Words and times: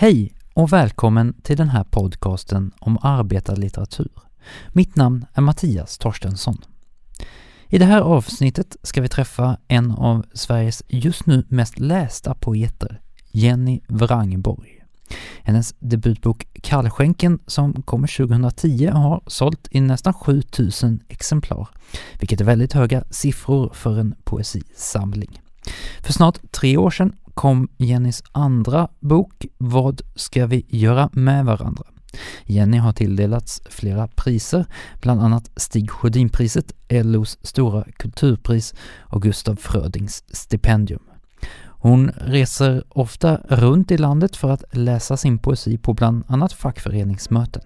Hej 0.00 0.32
och 0.54 0.72
välkommen 0.72 1.34
till 1.42 1.56
den 1.56 1.68
här 1.68 1.84
podcasten 1.84 2.72
om 2.78 2.98
arbetarlitteratur. 3.02 4.10
Mitt 4.72 4.96
namn 4.96 5.26
är 5.34 5.40
Mattias 5.40 5.98
Torstensson. 5.98 6.64
I 7.68 7.78
det 7.78 7.84
här 7.84 8.00
avsnittet 8.00 8.76
ska 8.82 9.00
vi 9.00 9.08
träffa 9.08 9.58
en 9.68 9.90
av 9.90 10.26
Sveriges 10.34 10.82
just 10.88 11.26
nu 11.26 11.44
mest 11.48 11.78
lästa 11.78 12.34
poeter, 12.34 13.00
Jenny 13.30 13.80
Wrangborg. 13.88 14.84
Hennes 15.42 15.74
debutbok 15.78 16.46
Kallskänken 16.62 17.38
som 17.46 17.82
kommer 17.82 18.16
2010 18.16 18.86
har 18.86 19.22
sålt 19.26 19.68
i 19.70 19.80
nästan 19.80 20.14
7000 20.14 21.00
exemplar, 21.08 21.68
vilket 22.18 22.40
är 22.40 22.44
väldigt 22.44 22.72
höga 22.72 23.04
siffror 23.10 23.70
för 23.74 23.98
en 23.98 24.14
poesisamling. 24.24 25.40
För 26.02 26.12
snart 26.12 26.52
tre 26.52 26.76
år 26.76 26.90
sedan 26.90 27.16
kom 27.40 27.68
Jennys 27.76 28.22
andra 28.32 28.88
bok 28.98 29.46
Vad 29.58 30.02
ska 30.14 30.46
vi 30.46 30.66
göra 30.68 31.10
med 31.12 31.44
varandra? 31.44 31.84
Jenny 32.44 32.78
har 32.78 32.92
tilldelats 32.92 33.62
flera 33.70 34.08
priser, 34.08 34.64
bland 35.00 35.20
annat 35.20 35.50
Stig 35.56 35.90
Sjödin-priset, 35.90 36.72
LOs 36.88 37.38
stora 37.42 37.84
kulturpris 37.96 38.74
och 38.98 39.22
Gustav 39.22 39.56
Frödings 39.56 40.24
stipendium. 40.28 41.02
Hon 41.66 42.10
reser 42.10 42.84
ofta 42.88 43.40
runt 43.48 43.90
i 43.90 43.98
landet 43.98 44.36
för 44.36 44.50
att 44.50 44.64
läsa 44.72 45.16
sin 45.16 45.38
poesi 45.38 45.78
på 45.78 45.94
bland 45.94 46.24
annat 46.28 46.52
fackföreningsmöten. 46.52 47.62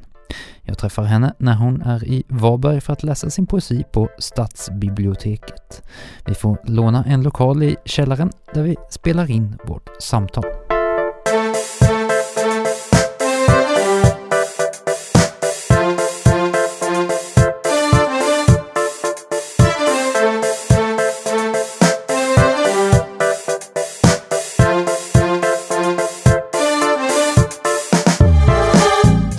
Jag 0.62 0.78
träffar 0.78 1.02
henne 1.02 1.34
när 1.38 1.54
hon 1.54 1.82
är 1.82 2.04
i 2.04 2.24
Varberg 2.28 2.80
för 2.80 2.92
att 2.92 3.02
läsa 3.02 3.30
sin 3.30 3.46
poesi 3.46 3.84
på 3.92 4.08
Stadsbiblioteket. 4.18 5.82
Vi 6.26 6.34
får 6.34 6.58
låna 6.64 7.04
en 7.04 7.22
lokal 7.22 7.62
i 7.62 7.76
källaren 7.84 8.30
där 8.54 8.62
vi 8.62 8.76
spelar 8.90 9.30
in 9.30 9.58
vårt 9.64 9.90
samtal. 10.02 10.44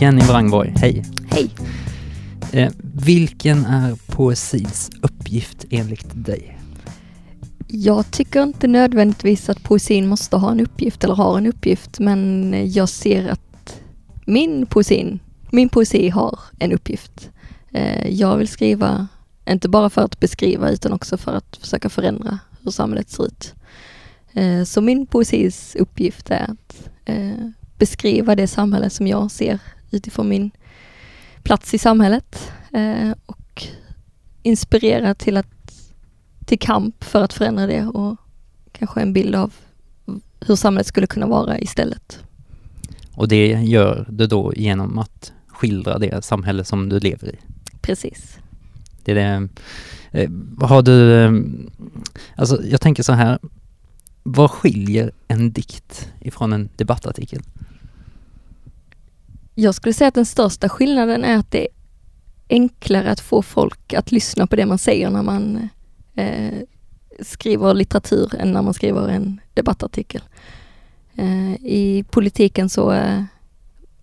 Jenny 0.06 0.22
Wrangborg, 0.22 0.74
hej! 0.78 1.04
Hej! 1.32 1.50
Eh, 2.52 2.72
vilken 2.82 3.66
är 3.66 3.96
poesins 4.08 4.92
uppgift 5.02 5.66
enligt 5.70 6.26
dig? 6.26 6.60
Jag 7.68 8.12
tycker 8.12 8.44
inte 8.44 8.68
nödvändigtvis 8.68 9.50
att 9.50 9.64
poesin 9.64 10.08
måste 10.08 10.38
ha 10.38 10.52
en 10.52 10.60
uppgift 10.60 11.04
eller 11.04 11.16
har 11.16 11.38
en 11.38 11.48
uppgift, 11.48 12.00
men 12.00 12.54
jag 12.72 12.90
ser 12.90 13.28
att 13.28 13.82
min 14.26 14.66
poesi, 14.66 15.20
min 15.52 15.70
poesi 15.70 16.10
har 16.10 16.40
en 16.60 16.72
uppgift. 16.72 17.30
Eh, 17.72 18.08
jag 18.10 18.38
vill 18.38 18.48
skriva, 18.48 19.08
inte 19.50 19.70
bara 19.70 19.90
för 19.90 20.02
att 20.02 20.20
beskriva, 20.20 20.72
utan 20.72 20.94
också 20.94 21.18
för 21.18 21.34
att 21.34 21.58
försöka 21.62 21.90
förändra 21.90 22.40
hur 22.64 22.72
samhället 22.72 23.10
ser 23.10 23.26
ut. 23.26 23.54
Eh, 24.34 24.64
så 24.64 24.82
min 24.82 25.06
poesis 25.06 25.76
uppgift 25.80 26.30
är 26.30 26.52
att 26.52 26.90
eh, 27.06 27.50
beskriva 27.78 28.36
det 28.36 28.48
samhälle 28.48 28.90
som 28.90 29.08
jag 29.08 29.32
ser 29.32 29.60
utifrån 29.92 30.30
min 30.30 30.52
plats 31.44 31.74
i 31.74 31.78
samhället 31.78 32.52
eh, 32.74 33.12
och 33.26 33.64
inspirera 34.44 35.16
till, 35.16 35.38
att, 35.38 35.84
till 36.46 36.60
kamp 36.60 37.04
för 37.04 37.24
att 37.24 37.34
förändra 37.34 37.68
det 37.68 37.86
och 37.86 38.18
kanske 38.72 39.02
en 39.02 39.14
bild 39.14 39.36
av 39.36 39.54
hur 40.40 40.56
samhället 40.56 40.88
skulle 40.88 41.08
kunna 41.08 41.28
vara 41.28 41.60
istället. 41.60 42.20
Och 43.16 43.28
det 43.28 43.48
gör 43.48 44.06
du 44.10 44.28
då 44.28 44.54
genom 44.56 45.00
att 45.00 45.34
skildra 45.48 46.00
det 46.00 46.26
samhälle 46.26 46.64
som 46.64 46.90
du 46.90 47.00
lever 47.00 47.28
i? 47.28 47.36
Precis. 47.82 48.38
Det 49.04 49.12
är 49.12 49.16
det. 49.16 49.50
Eh, 50.12 50.30
har 50.62 50.82
du, 50.82 51.24
eh, 51.24 51.32
alltså 52.36 52.64
jag 52.66 52.82
tänker 52.82 53.04
så 53.04 53.14
här, 53.14 53.40
vad 54.24 54.52
skiljer 54.52 55.12
en 55.28 55.52
dikt 55.52 56.12
ifrån 56.20 56.54
en 56.54 56.70
debattartikel? 56.76 57.42
Jag 59.58 59.76
skulle 59.76 59.94
säga 59.94 60.08
att 60.08 60.14
den 60.14 60.26
största 60.26 60.70
skillnaden 60.70 61.24
är 61.24 61.38
att 61.38 61.52
det 61.52 61.62
är 61.62 61.68
enklare 62.50 63.12
att 63.12 63.20
få 63.20 63.42
folk 63.42 63.94
att 63.94 64.12
lyssna 64.12 64.48
på 64.48 64.56
det 64.56 64.66
man 64.66 64.78
säger 64.78 65.10
när 65.10 65.24
man 65.24 65.70
eh, 66.16 66.54
skriver 67.20 67.74
litteratur 67.74 68.36
än 68.36 68.52
när 68.52 68.62
man 68.62 68.74
skriver 68.74 69.08
en 69.08 69.42
debattartikel. 69.54 70.22
Eh, 71.16 71.54
I 71.54 72.06
politiken 72.10 72.70
så 72.70 72.90
är 72.90 73.26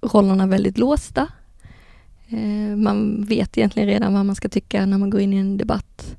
rollerna 0.00 0.46
väldigt 0.46 0.78
låsta. 0.78 1.28
Eh, 2.28 2.76
man 2.76 3.24
vet 3.24 3.58
egentligen 3.58 3.88
redan 3.88 4.14
vad 4.14 4.26
man 4.26 4.36
ska 4.36 4.48
tycka 4.48 4.86
när 4.86 4.98
man 4.98 5.10
går 5.10 5.20
in 5.20 5.32
i 5.32 5.36
en 5.36 5.56
debatt. 5.56 6.16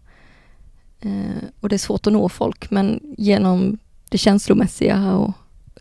Eh, 1.00 1.44
och 1.60 1.70
det 1.70 1.76
är 1.76 1.78
svårt 1.78 2.08
att 2.08 2.14
nå 2.14 2.30
folk 2.30 2.72
men 2.72 3.00
genom 3.18 3.78
det 4.10 4.18
känslomässiga 4.18 5.16
och 5.16 5.34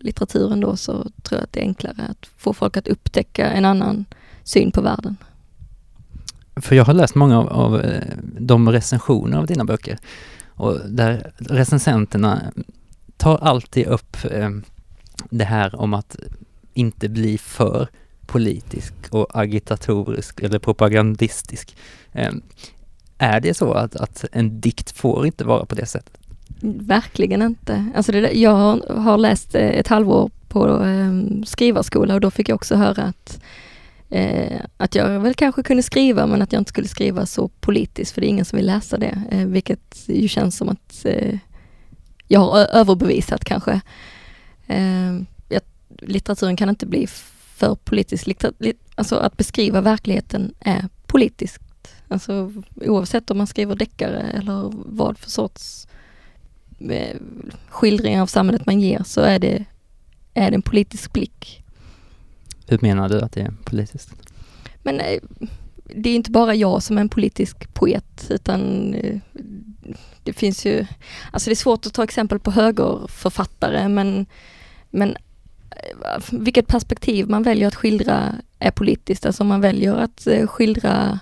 litteraturen 0.02 0.60
då 0.60 0.76
så 0.76 0.92
tror 1.22 1.38
jag 1.38 1.42
att 1.42 1.52
det 1.52 1.60
är 1.60 1.64
enklare 1.64 2.06
att 2.08 2.26
få 2.36 2.52
folk 2.52 2.76
att 2.76 2.88
upptäcka 2.88 3.50
en 3.50 3.64
annan 3.64 4.04
syn 4.44 4.72
på 4.72 4.80
världen. 4.80 5.16
För 6.56 6.76
jag 6.76 6.84
har 6.84 6.94
läst 6.94 7.14
många 7.14 7.38
av, 7.38 7.48
av 7.48 7.80
eh, 7.80 8.02
de 8.38 8.68
recensioner 8.70 9.38
av 9.38 9.46
dina 9.46 9.64
böcker 9.64 9.98
och 10.46 10.78
där 10.88 11.32
recensenterna 11.38 12.52
tar 13.16 13.38
alltid 13.38 13.86
upp 13.86 14.16
eh, 14.30 14.50
det 15.30 15.44
här 15.44 15.80
om 15.80 15.94
att 15.94 16.16
inte 16.72 17.08
bli 17.08 17.38
för 17.38 17.88
politisk 18.26 18.94
och 19.10 19.26
agitatorisk 19.40 20.40
eller 20.40 20.58
propagandistisk. 20.58 21.76
Eh, 22.12 22.32
är 23.18 23.40
det 23.40 23.54
så 23.54 23.72
att, 23.72 23.96
att 23.96 24.24
en 24.32 24.60
dikt 24.60 24.90
får 24.90 25.26
inte 25.26 25.44
vara 25.44 25.66
på 25.66 25.74
det 25.74 25.86
sättet? 25.86 26.21
Verkligen 26.64 27.42
inte. 27.42 27.86
Alltså 27.94 28.12
det, 28.12 28.32
jag 28.32 28.80
har 28.88 29.18
läst 29.18 29.54
eh, 29.54 29.68
ett 29.68 29.88
halvår 29.88 30.30
på 30.48 30.68
ehm, 30.68 31.44
skrivarskola 31.44 32.14
och 32.14 32.20
då 32.20 32.30
fick 32.30 32.48
jag 32.48 32.54
också 32.54 32.76
höra 32.76 33.02
att, 33.02 33.42
eh, 34.10 34.60
att 34.76 34.94
jag 34.94 35.20
väl 35.20 35.34
kanske 35.34 35.62
kunde 35.62 35.82
skriva 35.82 36.26
men 36.26 36.42
att 36.42 36.52
jag 36.52 36.60
inte 36.60 36.68
skulle 36.68 36.88
skriva 36.88 37.26
så 37.26 37.48
politiskt 37.48 38.12
för 38.12 38.20
det 38.20 38.26
är 38.26 38.28
ingen 38.28 38.44
som 38.44 38.56
vill 38.56 38.66
läsa 38.66 38.98
det. 38.98 39.22
Eh, 39.30 39.46
vilket 39.46 40.04
ju 40.06 40.28
känns 40.28 40.56
som 40.56 40.68
att 40.68 41.06
jag 42.28 42.40
har 42.40 42.58
överbevisat 42.58 43.44
kanske. 43.44 43.80
Ehm, 44.66 45.26
litteraturen 46.02 46.56
kan 46.56 46.68
inte 46.68 46.86
bli 46.86 47.06
för 47.56 47.74
politisk. 47.74 48.28
Alltså 48.94 49.16
att 49.16 49.36
beskriva 49.36 49.80
verkligheten 49.80 50.54
är 50.60 50.88
politiskt. 51.06 51.62
Alltså 52.08 52.52
oavsett 52.74 53.30
om 53.30 53.38
man 53.38 53.46
skriver 53.46 53.74
deckare 53.74 54.20
eller 54.20 54.70
vad 54.72 55.18
för 55.18 55.30
sorts 55.30 55.86
skildringar 57.68 58.22
av 58.22 58.26
samhället 58.26 58.66
man 58.66 58.80
ger 58.80 59.02
så 59.04 59.20
är 59.20 59.38
det, 59.38 59.64
är 60.34 60.50
det 60.50 60.54
en 60.54 60.62
politisk 60.62 61.12
blick. 61.12 61.62
Hur 62.66 62.78
menar 62.82 63.08
du 63.08 63.20
att 63.20 63.32
det 63.32 63.40
är 63.40 63.54
politiskt? 63.64 64.14
Men 64.82 65.00
eh, 65.00 65.18
det 65.84 66.10
är 66.10 66.14
inte 66.14 66.30
bara 66.30 66.54
jag 66.54 66.82
som 66.82 66.96
är 66.96 67.00
en 67.00 67.08
politisk 67.08 67.74
poet 67.74 68.26
utan 68.30 68.94
eh, 68.94 69.18
det 70.22 70.32
finns 70.32 70.66
ju, 70.66 70.86
alltså 71.30 71.50
det 71.50 71.54
är 71.54 71.56
svårt 71.56 71.86
att 71.86 71.94
ta 71.94 72.04
exempel 72.04 72.38
på 72.38 72.50
högerförfattare 72.50 73.88
men, 73.88 74.26
men 74.90 75.16
eh, 75.70 76.22
vilket 76.30 76.66
perspektiv 76.66 77.28
man 77.28 77.42
väljer 77.42 77.68
att 77.68 77.74
skildra 77.74 78.34
är 78.58 78.70
politiskt. 78.70 79.26
Alltså 79.26 79.42
om 79.42 79.48
man 79.48 79.60
väljer 79.60 79.94
att 79.94 80.28
skildra 80.46 81.18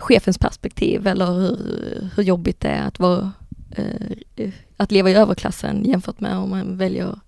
chefens 0.00 0.38
perspektiv 0.38 1.06
eller 1.06 1.26
hur, 1.26 1.58
hur 2.16 2.22
jobbigt 2.22 2.60
det 2.60 2.68
är 2.68 2.82
att 2.82 2.98
vara 2.98 3.20
eh, 3.20 3.28
att 4.76 4.92
leva 4.92 5.10
i 5.10 5.14
överklassen 5.14 5.84
jämfört 5.84 6.20
med 6.20 6.36
om 6.36 6.50
man 6.50 6.76
väljer 6.76 7.18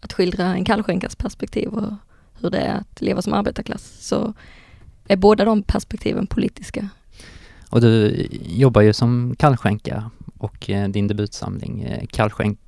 att 0.00 0.12
skildra 0.12 0.44
en 0.44 0.64
kallskänkas 0.64 1.16
perspektiv 1.16 1.68
och 1.68 1.92
hur 2.40 2.50
det 2.50 2.58
är 2.58 2.74
att 2.74 3.00
leva 3.00 3.22
som 3.22 3.32
arbetarklass. 3.32 3.96
Så 4.00 4.34
är 5.08 5.16
båda 5.16 5.44
de 5.44 5.62
perspektiven 5.62 6.26
politiska. 6.26 6.88
Och 7.70 7.80
du 7.80 8.26
jobbar 8.46 8.80
ju 8.80 8.92
som 8.92 9.34
kallskänka 9.38 10.10
och 10.38 10.70
eh, 10.70 10.88
din 10.88 11.08
debutsamling 11.08 11.82
eh, 11.82 12.06
Kallskänk... 12.06 12.58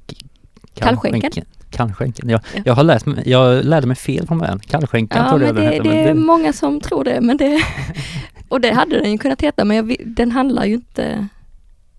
Kallskänken? 0.74 1.44
Kallskänken, 1.70 2.28
ja. 2.28 2.40
ja. 2.54 2.62
Jag 2.64 2.74
har 2.74 2.84
läst, 2.84 3.06
jag 3.24 3.64
lärde 3.64 3.86
mig 3.86 3.96
fel 3.96 4.26
från 4.26 4.38
början. 4.38 4.58
Kallskänkan 4.58 5.24
ja, 5.24 5.30
tror 5.30 5.42
jag 5.42 5.54
det, 5.54 5.60
det, 5.60 5.66
hette, 5.66 5.82
det 5.82 5.98
är 5.98 6.08
det... 6.08 6.14
många 6.14 6.52
som 6.52 6.80
tror 6.80 7.04
det, 7.04 7.20
men 7.20 7.36
det... 7.36 7.62
och 8.48 8.60
det 8.60 8.72
hade 8.74 9.00
den 9.00 9.12
ju 9.12 9.18
kunnat 9.18 9.40
heta, 9.40 9.64
men 9.64 9.76
jag, 9.76 9.96
den 10.06 10.32
handlar 10.32 10.64
ju 10.64 10.74
inte 10.74 11.28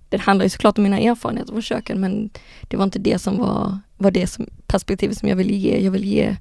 det 0.10 0.18
handlar 0.18 0.46
ju 0.46 0.50
såklart 0.50 0.78
om 0.78 0.84
mina 0.84 1.00
erfarenheter 1.00 1.52
från 1.52 1.62
köken 1.62 2.00
men 2.00 2.30
det 2.62 2.78
var 2.78 2.84
inte 2.84 3.00
det 3.00 3.20
som 3.20 3.38
var, 3.38 3.80
var 3.98 4.12
det 4.12 4.28
som, 4.28 4.48
perspektivet 4.68 5.18
som 5.18 5.30
jag 5.30 5.36
ville 5.36 5.54
ge. 5.54 5.84
Jag 5.84 5.92
vill 5.92 6.06
ge 6.06 6.36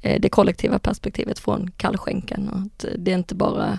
eh, 0.00 0.20
det 0.20 0.28
kollektiva 0.28 0.78
perspektivet 0.78 1.38
från 1.38 1.70
kallskänken. 1.76 2.48
Och 2.48 2.58
att 2.58 2.84
det 2.98 3.10
är 3.10 3.16
inte 3.16 3.34
bara 3.34 3.78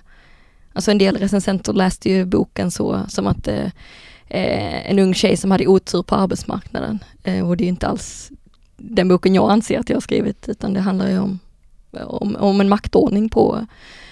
Alltså 0.74 0.92
en 0.92 0.98
del 0.98 1.18
recensenter 1.18 1.74
läste 1.74 2.10
ju 2.10 2.25
boken 2.25 2.72
så 2.72 3.01
som 3.07 3.28
att 3.28 3.48
eh, 3.48 3.66
eh 4.28 4.92
en 4.92 5.00
ung 5.00 5.13
tjej 5.13 5.38
som 5.38 5.51
hade 5.51 5.68
otur 5.68 6.04
på 6.04 6.16
arbetsmarknaden. 6.16 7.00
Eh, 7.24 7.48
och 7.48 7.57
det 7.57 7.63
är 7.63 7.68
inte 7.68 7.88
alls 7.88 8.31
den 8.78 9.07
boken 9.07 9.36
jag 9.36 9.51
anser 9.51 9.80
att 9.80 9.90
jag 9.90 9.96
har 9.96 10.01
skrivit, 10.01 10.50
utan 10.50 10.74
det 10.74 10.80
handlar 10.80 11.10
ju 11.10 11.19
om, 11.19 11.40
om, 11.92 12.36
om 12.36 12.62
en 12.62 12.69
maktordning 12.69 13.30
på, 13.30 13.66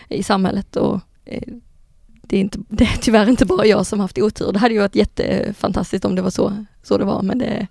i 0.10 0.24
samhället. 0.24 0.76
Och 0.76 1.00
eh, 1.26 1.54
det 2.28 2.38
är, 2.38 2.42
inte, 2.42 2.60
det 2.70 2.84
är 2.84 2.98
tyvärr 3.02 3.30
inte 3.30 3.46
bara 3.46 3.66
jag 3.66 3.86
som 3.86 4.00
haft 4.00 4.18
otur. 4.18 4.52
Det 4.52 4.60
hade 4.60 4.74
ju 4.74 4.80
varit 4.80 4.96
jättefantastiskt 4.96 6.06
om 6.06 6.16
det 6.16 6.22
var 6.22 6.30
så, 6.30 6.66
så 6.84 6.98
det 6.98 7.06
var, 7.06 7.22
men 7.22 7.38
det, 7.38 7.68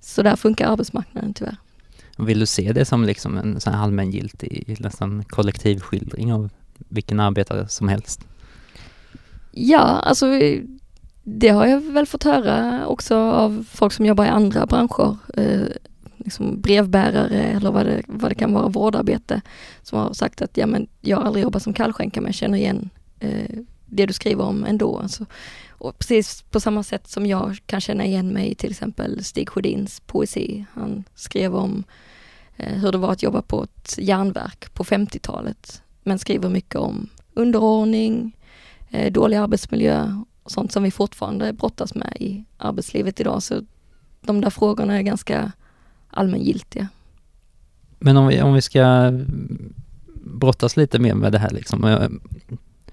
så 0.00 0.22
där 0.22 0.36
funkar 0.36 0.72
arbetsmarknaden 0.72 1.34
tyvärr. 1.34 1.56
Vill 2.18 2.40
du 2.40 2.46
se 2.46 2.72
det 2.72 2.84
som 2.84 3.04
liksom 3.04 3.38
en 3.38 3.60
sån 3.60 3.72
här 3.72 3.82
allmängiltig, 3.82 4.76
nästan 4.80 5.24
kollektiv 5.24 5.80
skildring 5.80 6.32
av 6.32 6.50
vilken 6.88 7.20
arbetare 7.20 7.68
som 7.68 7.88
helst? 7.88 8.26
Ja, 9.52 9.78
alltså 9.78 10.26
det 11.22 11.48
har 11.48 11.66
jag 11.66 11.80
väl 11.80 12.06
fått 12.06 12.24
höra 12.24 12.86
också 12.86 13.16
av 13.16 13.66
folk 13.70 13.92
som 13.92 14.06
jobbar 14.06 14.24
i 14.24 14.28
andra 14.28 14.66
branscher. 14.66 15.16
Eh, 15.34 15.68
liksom 16.16 16.60
brevbärare 16.60 17.42
eller 17.42 17.70
vad 17.70 17.86
det, 17.86 18.02
vad 18.06 18.30
det 18.30 18.34
kan 18.34 18.52
vara, 18.52 18.68
vårdarbete. 18.68 19.40
Som 19.82 19.98
har 19.98 20.12
sagt 20.12 20.42
att 20.42 20.56
ja, 20.56 20.66
men 20.66 20.86
jag 21.00 21.16
har 21.16 21.24
aldrig 21.24 21.42
jobbat 21.42 21.62
som 21.62 21.72
kallskänka 21.72 22.20
men 22.20 22.32
känner 22.32 22.58
igen 22.58 22.90
eh, 23.20 23.58
det 23.86 24.06
du 24.06 24.12
skriver 24.12 24.44
om 24.44 24.64
ändå. 24.64 24.98
Alltså, 24.98 25.26
och 25.78 25.98
precis 25.98 26.42
på 26.42 26.60
samma 26.60 26.82
sätt 26.82 27.08
som 27.08 27.26
jag 27.26 27.58
kan 27.66 27.80
känna 27.80 28.04
igen 28.04 28.28
mig 28.28 28.50
i 28.50 28.54
till 28.54 28.70
exempel 28.70 29.24
Stig 29.24 29.48
Sjödins 29.48 30.00
poesi. 30.00 30.64
Han 30.72 31.04
skrev 31.14 31.56
om 31.56 31.84
eh, 32.56 32.72
hur 32.72 32.92
det 32.92 32.98
var 32.98 33.12
att 33.12 33.22
jobba 33.22 33.42
på 33.42 33.64
ett 33.64 33.94
järnverk 33.98 34.74
på 34.74 34.84
50-talet. 34.84 35.82
Men 36.02 36.18
skriver 36.18 36.48
mycket 36.48 36.76
om 36.76 37.08
underordning, 37.34 38.36
eh, 38.90 39.12
dålig 39.12 39.36
arbetsmiljö 39.36 40.22
och 40.42 40.50
sånt 40.50 40.72
som 40.72 40.82
vi 40.82 40.90
fortfarande 40.90 41.52
brottas 41.52 41.94
med 41.94 42.16
i 42.20 42.44
arbetslivet 42.56 43.20
idag. 43.20 43.42
Så 43.42 43.62
de 44.20 44.40
där 44.40 44.50
frågorna 44.50 44.98
är 44.98 45.02
ganska 45.02 45.52
allmängiltiga. 46.10 46.88
Men 47.98 48.16
om 48.16 48.26
vi, 48.26 48.42
om 48.42 48.54
vi 48.54 48.62
ska 48.62 49.12
brottas 50.24 50.76
lite 50.76 50.98
mer 50.98 51.14
med 51.14 51.32
det 51.32 51.38
här 51.38 51.50
liksom, 51.50 51.84
eh, 51.84 52.08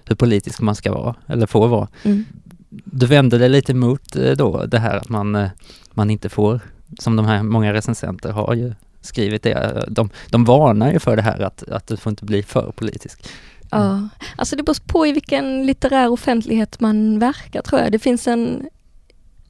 hur 0.06 0.16
politisk 0.16 0.62
man 0.62 0.76
ska 0.76 0.94
vara, 0.94 1.16
eller 1.28 1.48
får 1.48 1.68
vara. 1.68 1.88
Mm. 2.04 2.26
Du 2.70 3.06
vände 3.06 3.38
dig 3.38 3.50
lite 3.50 3.74
mot 3.74 4.16
eh, 4.16 4.32
då 4.32 4.66
det 4.66 4.80
här 4.80 4.98
att 4.98 5.10
man, 5.10 5.36
eh, 5.36 5.50
man 5.92 6.10
inte 6.10 6.30
får, 6.30 6.60
som 7.00 7.16
de 7.16 7.26
här 7.26 7.44
många 7.44 7.74
recensenter 7.74 8.32
har 8.32 8.54
ju 8.54 8.74
skrivit 9.02 9.44
det, 9.44 9.86
de, 9.88 10.10
de 10.30 10.46
varnar 10.46 10.92
ju 10.92 11.00
för 11.00 11.16
det 11.16 11.22
här 11.22 11.40
att, 11.40 11.64
att 11.70 11.88
du 11.88 11.98
får 11.98 12.10
inte 12.10 12.26
bli 12.26 12.44
för 12.44 12.72
politisk. 12.72 13.26
Ja, 13.70 14.10
alltså 14.36 14.56
det 14.56 14.64
beror 14.64 14.88
på 14.88 15.08
i 15.08 15.12
vilken 15.12 15.66
litterär 15.66 16.10
offentlighet 16.10 16.80
man 16.80 17.20
verkar 17.20 17.62
tror 17.62 17.82
jag. 17.82 17.92
Det 17.92 18.00
finns 18.00 18.28
en, 18.28 18.70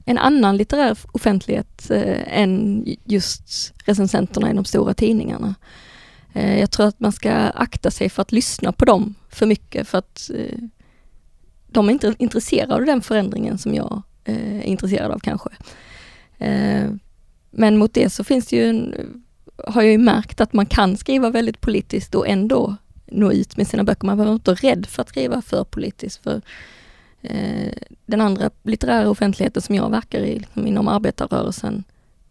en 0.06 0.18
annan 0.18 0.58
litterär 0.58 0.98
offentlighet 1.12 1.92
eh, 1.92 2.40
än 2.40 2.86
just 3.06 3.74
recensenterna 3.86 4.52
i 4.52 4.54
de 4.54 4.66
stora 4.66 4.94
tidningarna. 4.94 5.56
Eh, 6.34 6.60
jag 6.60 6.72
tror 6.72 6.88
att 6.88 7.00
man 7.00 7.12
ska 7.12 7.32
akta 7.34 7.92
sig 7.92 8.10
för 8.10 8.22
att 8.22 8.32
lyssna 8.32 8.72
på 8.72 8.86
dem 8.86 9.16
för 9.36 9.46
mycket 9.46 9.88
för 9.88 9.98
att 9.98 10.32
eh, 10.36 10.60
de 11.68 11.90
är 11.90 11.94
inte 11.94 12.16
intresserade 12.18 12.76
av 12.76 12.86
den 12.86 13.02
förändringen 13.02 13.58
som 13.58 13.74
jag 13.76 14.02
eh, 14.24 14.58
är 14.58 14.64
intresserad 14.64 15.12
av 15.12 15.20
kanske. 15.20 15.50
Eh, 16.38 16.90
men 17.52 17.78
mot 17.78 17.94
det 17.94 18.10
så 18.10 18.24
finns 18.24 18.48
det 18.48 18.56
ju 18.56 18.70
en, 18.70 18.96
har 19.68 19.82
jag 19.82 19.92
ju 19.92 19.98
märkt 19.98 20.42
att 20.42 20.54
man 20.54 20.66
kan 20.66 20.98
skriva 20.98 21.30
väldigt 21.30 21.62
politiskt 21.62 22.16
och 22.16 22.28
ändå 22.28 22.76
nå 23.06 23.32
ut 23.32 23.58
med 23.58 23.68
sina 23.68 23.84
böcker. 23.84 24.06
Man 24.06 24.18
behöver 24.18 24.34
inte 24.34 24.52
vara 24.52 24.72
rädd 24.72 24.86
för 24.86 25.02
att 25.02 25.10
skriva 25.10 25.42
för 25.42 25.64
politiskt. 25.64 26.24
För 26.24 26.42
eh, 27.22 27.74
den 28.06 28.22
andra 28.22 28.50
litterära 28.64 29.10
offentligheten 29.10 29.62
som 29.62 29.76
jag 29.76 29.90
verkar 29.90 30.20
i, 30.20 30.40
liksom 30.40 30.68
inom 30.68 30.88
arbetarrörelsen, 30.88 31.84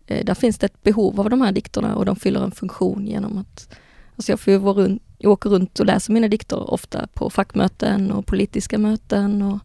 eh, 0.07 0.25
där 0.25 0.35
finns 0.35 0.59
det 0.59 0.67
ett 0.67 0.83
behov 0.83 1.21
av 1.21 1.31
de 1.31 1.41
här 1.41 1.53
dikterna 1.53 1.97
och 1.97 2.05
de 2.05 2.17
fyller 2.17 2.45
en 2.45 2.53
funktion 2.53 3.07
genom 3.07 3.39
att 3.39 3.69
Alltså 4.17 4.33
jag 4.33 4.41
får 4.41 4.53
ju 4.53 4.59
vara 4.59 4.75
runt, 4.75 5.03
jag 5.23 5.33
åker 5.33 5.51
runt 5.51 5.81
och 5.81 5.87
läser 5.87 6.13
mina 6.13 6.29
dikter 6.29 6.73
ofta 6.73 7.07
på 7.15 7.31
fackmöten 7.31 8.13
och 8.13 8.27
politiska 8.27 8.79
möten 8.79 9.43
och 9.43 9.59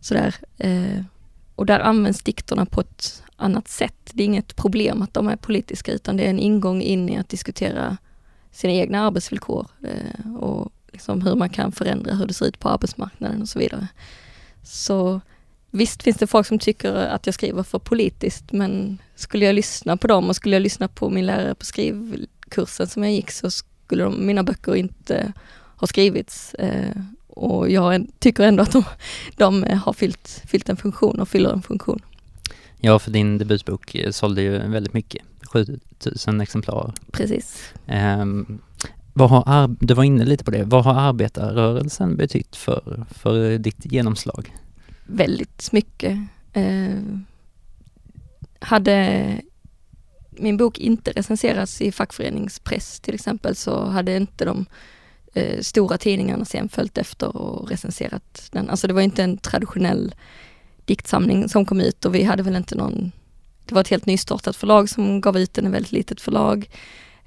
sådär. 0.00 0.34
Eh, 0.58 1.02
och 1.54 1.66
där 1.66 1.80
används 1.80 2.22
dikterna 2.22 2.66
på 2.66 2.80
ett 2.80 3.22
annat 3.36 3.68
sätt. 3.68 4.10
Det 4.12 4.22
är 4.22 4.24
inget 4.24 4.56
problem 4.56 5.02
att 5.02 5.14
de 5.14 5.28
är 5.28 5.36
politiska 5.36 5.92
utan 5.92 6.16
det 6.16 6.24
är 6.24 6.30
en 6.30 6.38
ingång 6.38 6.82
in 6.82 7.08
i 7.08 7.16
att 7.16 7.28
diskutera 7.28 7.96
sina 8.52 8.72
egna 8.72 9.06
arbetsvillkor 9.06 9.66
eh, 9.82 10.36
och 10.36 10.72
liksom 10.92 11.22
hur 11.22 11.34
man 11.34 11.48
kan 11.50 11.72
förändra 11.72 12.14
hur 12.14 12.26
det 12.26 12.34
ser 12.34 12.46
ut 12.46 12.58
på 12.58 12.68
arbetsmarknaden 12.68 13.42
och 13.42 13.48
så 13.48 13.58
vidare. 13.58 13.88
Så 14.62 15.20
visst 15.70 16.02
finns 16.02 16.16
det 16.16 16.26
folk 16.26 16.46
som 16.46 16.58
tycker 16.58 16.94
att 16.94 17.26
jag 17.26 17.34
skriver 17.34 17.62
för 17.62 17.78
politiskt 17.78 18.52
men 18.52 18.98
skulle 19.14 19.44
jag 19.44 19.54
lyssna 19.54 19.96
på 19.96 20.06
dem 20.06 20.28
och 20.28 20.36
skulle 20.36 20.56
jag 20.56 20.62
lyssna 20.62 20.88
på 20.88 21.10
min 21.10 21.26
lärare 21.26 21.54
på 21.54 21.64
skrivkursen 21.64 22.86
som 22.86 23.04
jag 23.04 23.12
gick 23.12 23.30
så 23.30 23.50
skulle 23.84 24.04
de, 24.04 24.26
mina 24.26 24.42
böcker 24.42 24.74
inte 24.74 25.32
ha 25.76 25.86
skrivits. 25.86 26.54
Eh, 26.54 26.96
och 27.26 27.70
jag 27.70 28.06
tycker 28.18 28.44
ändå 28.44 28.62
att 28.62 28.72
de, 28.72 28.84
de 29.36 29.62
har 29.84 29.92
fyllt, 29.92 30.42
fyllt 30.46 30.68
en 30.68 30.76
funktion 30.76 31.20
och 31.20 31.28
fyller 31.28 31.50
en 31.50 31.62
funktion. 31.62 32.00
Ja, 32.80 32.98
för 32.98 33.10
din 33.10 33.38
debutbok 33.38 33.96
sålde 34.10 34.42
ju 34.42 34.58
väldigt 34.58 34.92
mycket, 34.92 35.22
7000 35.52 36.40
exemplar. 36.40 36.92
Precis. 37.12 37.72
Um, 37.86 38.58
vad 39.12 39.30
har, 39.30 39.76
du 39.80 39.94
var 39.94 40.04
inne 40.04 40.24
lite 40.24 40.44
på 40.44 40.50
det, 40.50 40.64
vad 40.64 40.84
har 40.84 40.94
arbetarrörelsen 40.94 42.16
betytt 42.16 42.56
för, 42.56 43.06
för 43.10 43.58
ditt 43.58 43.92
genomslag? 43.92 44.54
Väldigt 45.06 45.72
mycket. 45.72 46.18
Uh, 46.56 47.18
hade 48.58 49.40
min 50.38 50.56
bok 50.56 50.78
inte 50.78 51.12
recenserats 51.12 51.80
i 51.80 51.92
fackföreningspress 51.92 53.00
till 53.00 53.14
exempel 53.14 53.56
så 53.56 53.84
hade 53.84 54.16
inte 54.16 54.44
de 54.44 54.66
eh, 55.34 55.60
stora 55.60 55.98
tidningarna 55.98 56.44
sen 56.44 56.68
följt 56.68 56.98
efter 56.98 57.36
och 57.36 57.70
recenserat 57.70 58.48
den. 58.52 58.70
Alltså 58.70 58.86
det 58.86 58.94
var 58.94 59.02
inte 59.02 59.22
en 59.22 59.38
traditionell 59.38 60.14
diktsamling 60.84 61.48
som 61.48 61.66
kom 61.66 61.80
ut 61.80 62.04
och 62.04 62.14
vi 62.14 62.22
hade 62.22 62.42
väl 62.42 62.56
inte 62.56 62.74
någon, 62.74 63.12
det 63.64 63.74
var 63.74 63.80
ett 63.80 63.88
helt 63.88 64.06
nystartat 64.06 64.56
förlag 64.56 64.88
som 64.88 65.20
gav 65.20 65.38
ut 65.38 65.54
den, 65.54 65.66
ett 65.66 65.72
väldigt 65.72 65.92
litet 65.92 66.20
förlag. 66.20 66.70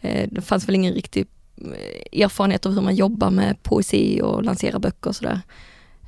Eh, 0.02 0.30
det 0.32 0.42
fanns 0.42 0.68
väl 0.68 0.76
ingen 0.76 0.94
riktig 0.94 1.28
eh, 1.58 2.22
erfarenhet 2.24 2.66
av 2.66 2.74
hur 2.74 2.82
man 2.82 2.96
jobbar 2.96 3.30
med 3.30 3.64
poesi 3.64 4.22
och 4.24 4.44
lanserar 4.44 4.80
böcker 4.80 5.10
och 5.10 5.16
sådär. 5.16 5.42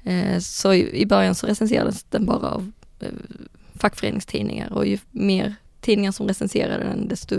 Eh, 0.03 0.39
så 0.39 0.73
i, 0.73 1.01
i 1.01 1.05
början 1.05 1.35
så 1.35 1.47
recenserades 1.47 2.03
den 2.03 2.25
bara 2.25 2.47
av 2.47 2.71
eh, 2.99 3.07
fackföreningstidningar 3.75 4.73
och 4.73 4.87
ju 4.87 4.97
mer 5.11 5.55
tidningar 5.81 6.11
som 6.11 6.27
recenserade 6.27 6.83
den, 6.83 7.07
desto 7.07 7.35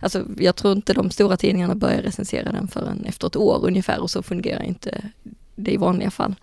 Alltså 0.00 0.26
jag 0.38 0.56
tror 0.56 0.72
inte 0.72 0.92
de 0.92 1.10
stora 1.10 1.36
tidningarna 1.36 1.74
börjar 1.74 2.02
recensera 2.02 2.52
den 2.52 2.68
förrän 2.68 3.04
efter 3.04 3.26
ett 3.26 3.36
år 3.36 3.66
ungefär 3.66 4.00
och 4.00 4.10
så 4.10 4.22
fungerar 4.22 4.62
inte 4.62 5.10
det 5.56 5.72
i 5.72 5.76
vanliga 5.76 6.10
fall. 6.10 6.34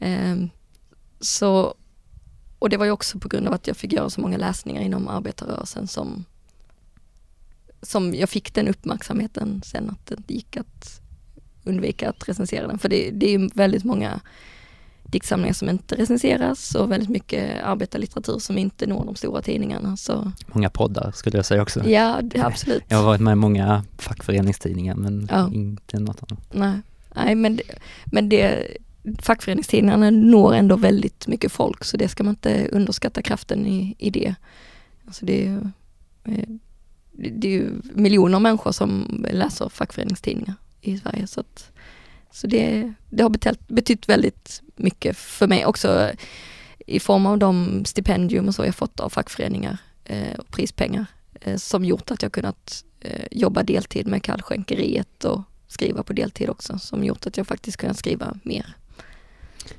Um, 0.00 0.50
så, 1.20 1.74
och 2.58 2.68
det 2.68 2.76
var 2.76 2.84
ju 2.84 2.90
också 2.90 3.18
på 3.18 3.28
grund 3.28 3.48
av 3.48 3.54
att 3.54 3.66
jag 3.66 3.76
fick 3.76 3.92
göra 3.92 4.10
så 4.10 4.20
många 4.20 4.36
läsningar 4.36 4.82
inom 4.82 5.08
arbetarrörelsen 5.08 5.88
som, 5.88 6.24
som 7.82 8.14
jag 8.14 8.28
fick 8.28 8.54
den 8.54 8.68
uppmärksamheten 8.68 9.62
sen 9.64 9.90
att 9.90 10.12
det 10.26 10.34
gick 10.34 10.56
att 10.56 11.00
undvika 11.64 12.08
att 12.08 12.28
recensera 12.28 12.66
den. 12.66 12.78
För 12.78 12.88
det, 12.88 13.10
det 13.10 13.26
är 13.26 13.38
ju 13.38 13.48
väldigt 13.54 13.84
många 13.84 14.20
diktsamlingar 15.14 15.54
som 15.54 15.68
inte 15.68 15.94
recenseras 15.94 16.74
och 16.74 16.90
väldigt 16.90 17.08
mycket 17.08 17.64
arbetarlitteratur 17.64 18.38
som 18.38 18.58
inte 18.58 18.86
når 18.86 19.04
de 19.04 19.14
stora 19.14 19.42
tidningarna. 19.42 19.96
Så. 19.96 20.32
Många 20.46 20.70
poddar 20.70 21.12
skulle 21.14 21.38
jag 21.38 21.46
säga 21.46 21.62
också. 21.62 21.88
Ja, 21.88 22.20
absolut. 22.34 22.82
Jag 22.88 22.96
har 22.96 23.04
varit 23.04 23.20
med 23.20 23.32
i 23.32 23.34
många 23.34 23.84
fackföreningstidningar 23.98 24.94
men 24.94 25.28
ja. 25.30 25.50
inte 25.52 25.98
något 25.98 26.22
annat. 26.22 26.54
Nej, 26.54 26.80
Nej 27.14 27.34
men, 27.34 27.56
det, 27.56 27.62
men 28.04 28.28
det, 28.28 28.66
fackföreningstidningarna 29.18 30.10
når 30.10 30.54
ändå 30.54 30.76
väldigt 30.76 31.26
mycket 31.26 31.52
folk 31.52 31.84
så 31.84 31.96
det 31.96 32.08
ska 32.08 32.24
man 32.24 32.32
inte 32.32 32.68
underskatta 32.72 33.22
kraften 33.22 33.66
i, 33.66 33.94
i 33.98 34.10
det. 34.10 34.34
Alltså 35.06 35.26
det, 35.26 35.46
är 35.46 35.70
eh, 36.24 36.48
det 37.12 37.48
är 37.48 37.52
ju 37.52 37.70
miljoner 37.82 38.38
människor 38.38 38.72
som 38.72 39.24
läser 39.30 39.68
fackföreningstidningar 39.68 40.54
i 40.80 40.98
Sverige 40.98 41.26
så 41.26 41.40
att 41.40 41.70
så 42.34 42.46
det, 42.46 42.92
det 43.10 43.22
har 43.22 43.30
betytt, 43.30 43.68
betytt 43.68 44.08
väldigt 44.08 44.62
mycket 44.76 45.16
för 45.16 45.46
mig 45.46 45.66
också 45.66 46.10
i 46.86 47.00
form 47.00 47.26
av 47.26 47.38
de 47.38 47.84
stipendium 47.84 48.48
och 48.48 48.54
så 48.54 48.64
jag 48.64 48.74
fått 48.74 49.00
av 49.00 49.08
fackföreningar 49.08 49.78
eh, 50.04 50.38
och 50.38 50.50
prispengar 50.50 51.06
eh, 51.40 51.56
som 51.56 51.84
gjort 51.84 52.10
att 52.10 52.22
jag 52.22 52.32
kunnat 52.32 52.84
eh, 53.00 53.26
jobba 53.30 53.62
deltid 53.62 54.06
med 54.06 54.22
kallskänkeriet 54.22 55.24
och 55.24 55.42
skriva 55.68 56.02
på 56.02 56.12
deltid 56.12 56.48
också 56.48 56.78
som 56.78 57.04
gjort 57.04 57.26
att 57.26 57.36
jag 57.36 57.46
faktiskt 57.46 57.76
kunnat 57.76 57.98
skriva 57.98 58.38
mer. 58.42 58.76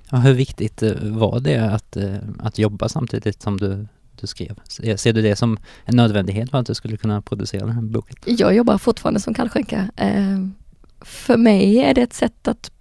Ja, 0.09 0.17
hur 0.17 0.33
viktigt 0.33 0.83
eh, 0.83 0.93
var 1.01 1.39
det 1.39 1.73
att, 1.73 1.97
eh, 1.97 2.17
att 2.39 2.57
jobba 2.57 2.89
samtidigt 2.89 3.41
som 3.41 3.57
du, 3.57 3.87
du 4.21 4.27
skrev? 4.27 4.59
Ser 4.97 5.13
du 5.13 5.21
det 5.21 5.35
som 5.35 5.57
en 5.85 5.95
nödvändighet 5.95 6.51
för 6.51 6.57
att 6.57 6.65
du 6.65 6.73
skulle 6.75 6.97
kunna 6.97 7.21
producera 7.21 7.65
den 7.65 7.75
här 7.75 7.81
boken? 7.81 8.15
Jag 8.25 8.55
jobbar 8.55 8.77
fortfarande 8.77 9.19
som 9.19 9.33
kallskänka. 9.33 9.89
För 11.01 11.37
mig 11.37 11.77
är 11.77 11.93
det 11.93 12.01
ett 12.01 12.13
sätt 12.13 12.47
att 12.47 12.71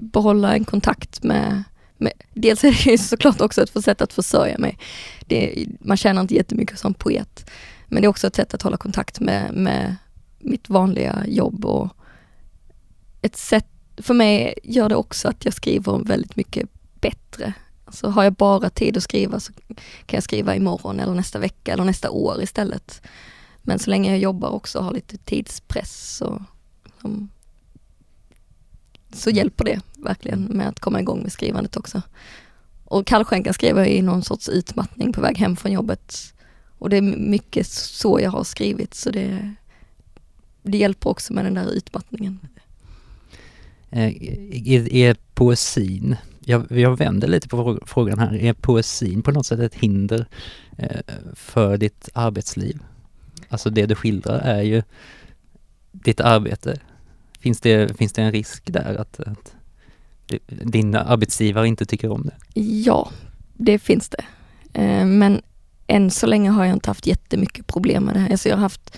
behålla 0.00 0.54
en 0.54 0.64
kontakt 0.64 1.22
med, 1.22 1.62
med 1.96 2.12
dels 2.34 2.64
är 2.64 2.84
det 2.84 2.98
såklart 2.98 3.40
också 3.40 3.62
ett 3.62 3.84
sätt 3.84 4.02
att 4.02 4.12
försörja 4.12 4.58
mig. 4.58 4.78
Det, 5.26 5.66
man 5.80 5.96
tjänar 5.96 6.20
inte 6.20 6.34
jättemycket 6.34 6.78
som 6.78 6.94
poet. 6.94 7.50
Men 7.86 8.02
det 8.02 8.06
är 8.06 8.10
också 8.10 8.26
ett 8.26 8.36
sätt 8.36 8.54
att 8.54 8.62
hålla 8.62 8.76
kontakt 8.76 9.20
med, 9.20 9.54
med 9.54 9.96
mitt 10.38 10.68
vanliga 10.68 11.24
jobb 11.26 11.64
och 11.64 11.96
ett 13.22 13.36
sätt, 13.36 13.66
för 13.96 14.14
mig 14.14 14.54
gör 14.62 14.88
det 14.88 14.96
också 14.96 15.28
att 15.28 15.44
jag 15.44 15.54
skriver 15.54 15.98
väldigt 15.98 16.36
mycket 16.36 16.68
bättre. 17.00 17.54
Alltså 17.84 18.08
har 18.08 18.24
jag 18.24 18.32
bara 18.32 18.70
tid 18.70 18.96
att 18.96 19.02
skriva 19.02 19.40
så 19.40 19.52
kan 20.06 20.16
jag 20.16 20.22
skriva 20.22 20.56
imorgon 20.56 21.00
eller 21.00 21.14
nästa 21.14 21.38
vecka 21.38 21.72
eller 21.72 21.84
nästa 21.84 22.10
år 22.10 22.42
istället. 22.42 23.02
Men 23.62 23.78
så 23.78 23.90
länge 23.90 24.10
jag 24.10 24.18
jobbar 24.18 24.48
också 24.48 24.78
och 24.78 24.84
har 24.84 24.92
lite 24.92 25.16
tidspress 25.18 26.16
så, 26.16 26.44
liksom, 26.84 27.28
så 29.12 29.30
hjälper 29.30 29.64
det 29.64 29.80
verkligen 29.96 30.42
med 30.42 30.68
att 30.68 30.80
komma 30.80 31.00
igång 31.00 31.22
med 31.22 31.32
skrivandet 31.32 31.76
också. 31.76 32.02
Och 32.84 33.06
kallskänka 33.06 33.52
skrev 33.52 33.78
jag 33.78 33.88
i 33.88 34.02
någon 34.02 34.22
sorts 34.22 34.48
utmattning 34.48 35.12
på 35.12 35.20
väg 35.20 35.38
hem 35.38 35.56
från 35.56 35.72
jobbet. 35.72 36.34
Och 36.78 36.90
det 36.90 36.96
är 36.96 37.02
mycket 37.02 37.66
så 37.66 38.20
jag 38.20 38.30
har 38.30 38.44
skrivit 38.44 38.94
så 38.94 39.10
det, 39.10 39.54
det 40.62 40.78
hjälper 40.78 41.10
också 41.10 41.32
med 41.32 41.44
den 41.44 41.54
där 41.54 41.70
utmattningen. 41.70 42.38
Eh, 43.90 44.12
är, 44.72 44.92
är 44.92 45.16
poesin, 45.34 46.16
jag, 46.40 46.70
jag 46.70 46.96
vänder 46.96 47.28
lite 47.28 47.48
på 47.48 47.78
frågan 47.86 48.18
här, 48.18 48.34
är 48.34 48.52
poesin 48.52 49.22
på 49.22 49.30
något 49.30 49.46
sätt 49.46 49.60
ett 49.60 49.74
hinder 49.74 50.26
eh, 50.78 51.00
för 51.34 51.76
ditt 51.76 52.08
arbetsliv? 52.12 52.78
Alltså 53.48 53.70
det 53.70 53.86
du 53.86 53.94
skildrar 53.94 54.38
är 54.38 54.62
ju 54.62 54.82
ditt 55.92 56.20
arbete. 56.20 56.80
Finns 57.42 57.60
det, 57.60 57.98
finns 57.98 58.12
det 58.12 58.22
en 58.22 58.32
risk 58.32 58.72
där 58.72 58.94
att, 58.94 59.20
att 59.20 59.54
din 60.46 60.94
arbetsgivare 60.94 61.68
inte 61.68 61.86
tycker 61.86 62.10
om 62.10 62.22
det? 62.22 62.60
Ja, 62.60 63.10
det 63.54 63.78
finns 63.78 64.08
det. 64.08 64.24
Eh, 64.72 65.06
men 65.06 65.42
än 65.86 66.10
så 66.10 66.26
länge 66.26 66.50
har 66.50 66.64
jag 66.64 66.76
inte 66.76 66.90
haft 66.90 67.06
jättemycket 67.06 67.66
problem 67.66 68.04
med 68.04 68.14
det. 68.14 68.28
Alltså 68.30 68.48
jag 68.48 68.56
har 68.56 68.62
haft, 68.62 68.96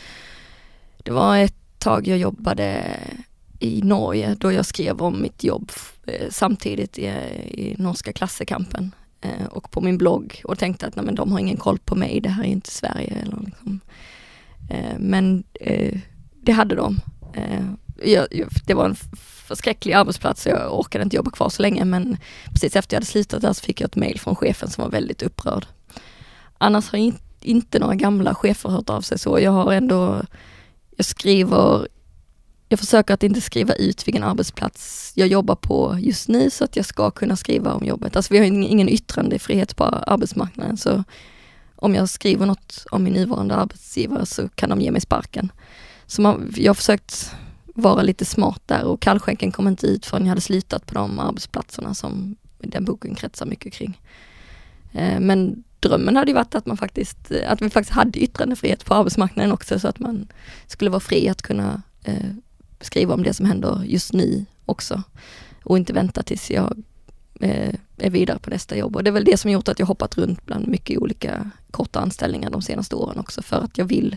det 0.97 1.11
var 1.11 1.39
ett 1.39 1.55
tag 1.79 2.07
jag 2.09 2.19
jobbade 2.19 2.97
i 3.59 3.83
Norge 3.83 4.37
då 4.39 4.53
jag 4.53 4.67
skrev 4.67 5.03
om 5.03 5.23
mitt 5.23 5.45
jobb 5.45 5.73
eh, 6.07 6.31
samtidigt 6.31 6.99
i, 6.99 7.07
i 7.51 7.75
norska 7.79 8.13
klassekampen 8.13 8.91
eh, 9.21 9.47
och 9.47 9.71
på 9.71 9.81
min 9.81 9.99
blogg 9.99 10.43
och 10.45 10.59
tänkte 10.59 10.87
att 10.87 10.97
nej, 10.97 11.05
men 11.05 11.15
de 11.15 11.33
har 11.33 11.39
ingen 11.39 11.57
koll 11.57 11.79
på 11.79 11.95
mig, 11.95 12.21
det 12.21 12.29
här 12.29 12.45
är 12.45 12.49
inte 12.49 12.71
Sverige. 12.71 13.15
Eller 13.23 13.39
liksom. 13.45 13.81
Men 14.99 15.45
det 16.43 16.53
hade 16.53 16.75
de. 16.75 17.01
Jag, 18.03 18.27
det 18.67 18.75
var 18.75 18.85
en 18.85 18.97
förskräcklig 19.47 19.93
arbetsplats 19.93 20.47
och 20.47 20.53
jag 20.53 20.79
orkade 20.79 21.05
inte 21.05 21.17
jobba 21.17 21.31
kvar 21.31 21.49
så 21.49 21.63
länge 21.63 21.85
men 21.85 22.17
precis 22.51 22.77
efter 22.77 22.95
jag 22.95 22.97
hade 22.97 23.07
slutat 23.07 23.43
där 23.43 23.53
så 23.53 23.65
fick 23.65 23.81
jag 23.81 23.89
ett 23.89 23.97
mail 23.97 24.21
från 24.21 24.37
chefen 24.37 24.71
som 24.71 24.85
var 24.85 24.91
väldigt 24.91 25.23
upprörd. 25.23 25.67
Annars 26.59 26.91
har 26.91 26.99
in, 26.99 27.19
inte 27.41 27.79
några 27.79 27.95
gamla 27.95 28.35
chefer 28.35 28.69
hört 28.69 28.91
av 28.91 29.01
sig 29.01 29.19
så. 29.19 29.41
Jag 29.41 29.51
har 29.51 29.73
ändå, 29.73 30.23
jag 30.97 31.07
skriver, 31.07 31.89
jag 32.69 32.79
försöker 32.79 33.15
att 33.15 33.23
inte 33.23 33.41
skriva 33.41 33.75
ut 33.75 34.07
vilken 34.07 34.23
arbetsplats 34.23 35.13
jag 35.17 35.29
jobbar 35.29 35.55
på 35.55 35.97
just 36.01 36.29
nu 36.29 36.51
så 36.51 36.65
att 36.65 36.77
jag 36.77 36.87
ska 36.87 37.11
kunna 37.11 37.37
skriva 37.37 37.73
om 37.73 37.85
jobbet. 37.85 38.17
Alltså 38.17 38.35
vi 38.35 38.39
har 38.39 38.45
ingen 38.45 38.89
yttrandefrihet 38.89 39.77
på 39.77 39.85
arbetsmarknaden 39.85 40.77
så 40.77 41.05
om 41.77 41.95
jag 41.95 42.09
skriver 42.09 42.47
något 42.47 42.87
om 42.91 43.05
min 43.05 43.13
nuvarande 43.13 43.55
arbetsgivare 43.55 44.27
så 44.27 44.49
kan 44.49 44.71
de 44.71 44.81
ge 44.81 44.91
mig 44.91 45.01
sparken. 45.01 45.53
Så 46.07 46.23
man, 46.23 46.53
jag 46.57 46.71
har 46.71 46.75
försökt 46.75 47.35
vara 47.75 48.03
lite 48.03 48.25
smart 48.25 48.63
där 48.67 48.85
och 48.85 49.01
kallskänken 49.01 49.53
kom 49.53 49.69
inte 49.69 49.87
ut 49.87 50.07
förrän 50.07 50.23
jag 50.23 50.29
hade 50.29 50.41
slutat 50.41 50.87
på 50.87 50.95
de 50.95 51.19
arbetsplatserna 51.19 51.95
som 51.95 52.37
den 52.59 52.85
boken 52.85 53.15
kretsar 53.15 53.47
mycket 53.47 53.73
kring. 53.73 54.01
Eh, 54.93 55.21
men 55.21 55.65
drömmen 55.81 56.17
hade 56.17 56.31
ju 56.31 56.35
varit 56.35 56.55
att 56.55 56.67
man 56.67 56.77
faktiskt, 56.77 57.31
eh, 57.31 57.53
att 57.53 57.63
vi 57.63 57.71
faktiskt 57.71 57.95
hade 57.95 58.19
yttrandefrihet 58.19 58.85
på 58.85 58.95
arbetsmarknaden 58.95 59.53
också 59.53 59.81
så 59.81 59.89
att 59.89 59.99
man 59.99 60.27
skulle 60.67 60.91
vara 60.91 61.01
fri 61.01 61.29
att 61.29 61.43
kunna 61.43 61.83
eh, 62.03 62.31
skriva 62.81 63.15
om 63.15 63.23
det 63.23 63.35
som 63.35 63.47
händer 63.47 63.83
just 63.85 64.13
nu 64.13 64.45
också. 64.65 65.03
Och 65.65 65.79
inte 65.79 65.93
vänta 65.93 66.23
tills 66.23 66.51
jag 66.51 66.83
är 67.99 68.11
vidare 68.11 68.39
på 68.39 68.51
nästa 68.51 68.77
jobb. 68.77 68.97
Och 68.97 69.05
det 69.05 69.11
är 69.11 69.13
väl 69.13 69.25
det 69.25 69.37
som 69.37 69.51
gjort 69.51 69.69
att 69.69 69.79
jag 69.79 69.87
hoppat 69.87 70.19
runt 70.19 70.47
bland 70.47 70.69
mycket 70.69 70.99
olika 70.99 71.51
korta 71.71 72.01
anställningar 72.01 72.51
de 72.51 72.63
senaste 72.63 72.97
åren 72.97 73.19
också 73.19 73.43
för 73.43 73.57
att 73.57 73.79
jag 73.79 73.85
vill 73.85 74.17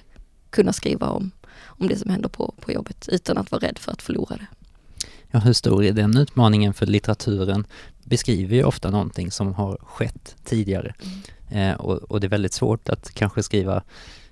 kunna 0.49 0.73
skriva 0.73 1.09
om 1.09 1.31
om 1.65 1.87
det 1.87 1.95
som 1.95 2.11
händer 2.11 2.29
på, 2.29 2.53
på 2.59 2.71
jobbet 2.71 3.09
utan 3.11 3.37
att 3.37 3.51
vara 3.51 3.67
rädd 3.67 3.79
för 3.79 3.91
att 3.91 4.01
förlora 4.01 4.35
det. 4.35 4.47
Ja, 5.31 5.39
hur 5.39 5.53
stor 5.53 5.83
är 5.83 5.91
den 5.91 6.17
utmaningen 6.17 6.73
för 6.73 6.85
litteraturen? 6.85 7.65
Beskriver 8.03 8.55
ju 8.55 8.63
ofta 8.63 8.89
någonting 8.89 9.31
som 9.31 9.53
har 9.53 9.77
skett 9.77 10.35
tidigare 10.43 10.93
mm. 11.49 11.69
eh, 11.69 11.75
och, 11.75 11.97
och, 11.97 12.19
det 12.19 12.27
är 12.27 12.29
väldigt 12.29 12.53
svårt 12.53 12.89
att 12.89 13.11
kanske 13.13 13.43
skriva 13.43 13.83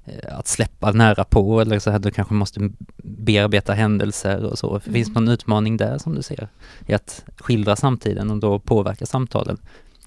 eh, 0.06 0.38
att 0.38 0.48
släppa 0.48 0.92
nära 0.92 1.24
på 1.24 1.62
eller 1.62 1.80
så 1.80 1.92
här, 1.92 2.00
du 2.00 2.12
kanske 2.12 2.34
måste 2.34 2.70
bearbeta 2.98 3.74
händelser 3.74 4.44
och 4.44 4.60
så. 4.60 4.70
Mm. 4.70 4.94
Finns 4.94 5.08
det 5.08 5.14
någon 5.14 5.28
utmaning 5.28 5.78
där 5.78 5.98
som 5.98 6.16
du 6.16 6.22
ser? 6.22 6.48
I 6.86 6.94
att 6.94 7.26
skildra 7.38 7.76
samtiden 7.76 8.32
och 8.32 8.38
då 8.38 8.60
påverka 8.60 9.06
samtalen? 9.06 9.58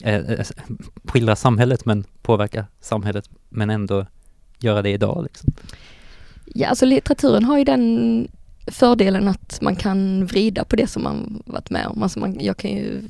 Eh, 0.02 0.14
eh 0.14 0.46
skildra 1.04 1.36
samhället 1.36 1.84
men 1.84 2.04
påverka 2.22 2.66
samhället 2.80 3.30
men 3.48 3.70
ändå 3.70 4.06
göra 4.58 4.82
det 4.82 4.90
idag 4.90 5.22
liksom? 5.22 5.52
Ja, 6.54 6.68
alltså 6.68 6.86
litteraturen 6.86 7.44
har 7.44 7.58
ju 7.58 7.64
den 7.64 8.28
fördelen 8.66 9.28
att 9.28 9.58
man 9.60 9.76
kan 9.76 10.26
vrida 10.26 10.64
på 10.64 10.76
det 10.76 10.86
som 10.86 11.02
man 11.02 11.42
varit 11.46 11.70
med 11.70 11.86
om. 11.86 12.02
Alltså 12.02 12.18
man, 12.18 12.36
jag 12.40 12.56
kan 12.56 12.70
ju 12.70 13.02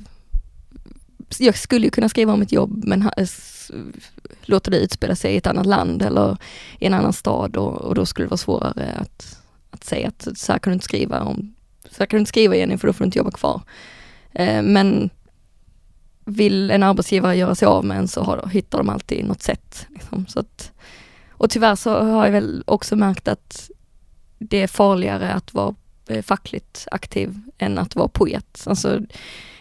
jag 1.39 1.59
skulle 1.59 1.85
ju 1.85 1.91
kunna 1.91 2.09
skriva 2.09 2.33
om 2.33 2.43
ett 2.43 2.53
jobb 2.53 2.85
men 2.85 3.11
låta 4.43 4.71
det 4.71 4.79
utspela 4.79 5.17
sig 5.17 5.35
i 5.35 5.37
ett 5.37 5.47
annat 5.47 5.67
land 5.67 6.03
eller 6.03 6.37
i 6.79 6.87
en 6.87 6.95
annan 6.95 7.13
stad 7.13 7.57
och, 7.57 7.81
och 7.81 7.95
då 7.95 8.07
skulle 8.07 8.27
det 8.27 8.31
vara 8.31 8.39
svårare 8.39 8.93
att, 8.99 9.39
att 9.71 9.85
säga 9.85 10.09
att 10.09 10.29
så 10.39 10.53
här 10.53 10.59
kan 10.59 10.71
du 10.71 10.75
inte 10.75 10.85
skriva 10.85 11.21
om, 11.21 11.55
så 11.91 11.97
här 11.99 12.07
kan 12.07 12.17
du 12.17 12.21
inte 12.21 12.29
skriva 12.29 12.57
Jenny 12.57 12.79
för 12.79 12.87
då 12.87 12.93
får 12.93 13.05
du 13.05 13.07
inte 13.07 13.19
jobba 13.19 13.31
kvar. 13.31 13.63
Eh, 14.33 14.63
men 14.63 15.11
vill 16.25 16.71
en 16.71 16.83
arbetsgivare 16.83 17.37
göra 17.37 17.55
sig 17.55 17.67
av 17.67 17.85
med 17.85 17.99
en 17.99 18.09
så 18.09 18.23
har, 18.23 18.49
hittar 18.53 18.79
de 18.79 18.89
alltid 18.89 19.25
något 19.25 19.43
sätt. 19.43 19.87
Liksom. 19.89 20.27
Så 20.27 20.41
att, 20.41 20.73
och 21.39 21.51
tyvärr 21.51 21.75
så 21.75 22.01
har 22.01 22.25
jag 22.25 22.33
väl 22.33 22.63
också 22.67 22.97
märkt 22.97 23.29
att 23.29 23.71
det 24.39 24.63
är 24.63 24.67
farligare 24.67 25.33
att 25.33 25.55
vara 25.55 25.75
eh, 26.09 26.23
fackligt 26.23 26.89
aktiv 26.91 27.41
än 27.59 27.79
att 27.79 27.97
vara 27.97 28.09
poet. 28.09 28.65
Alltså 28.67 29.01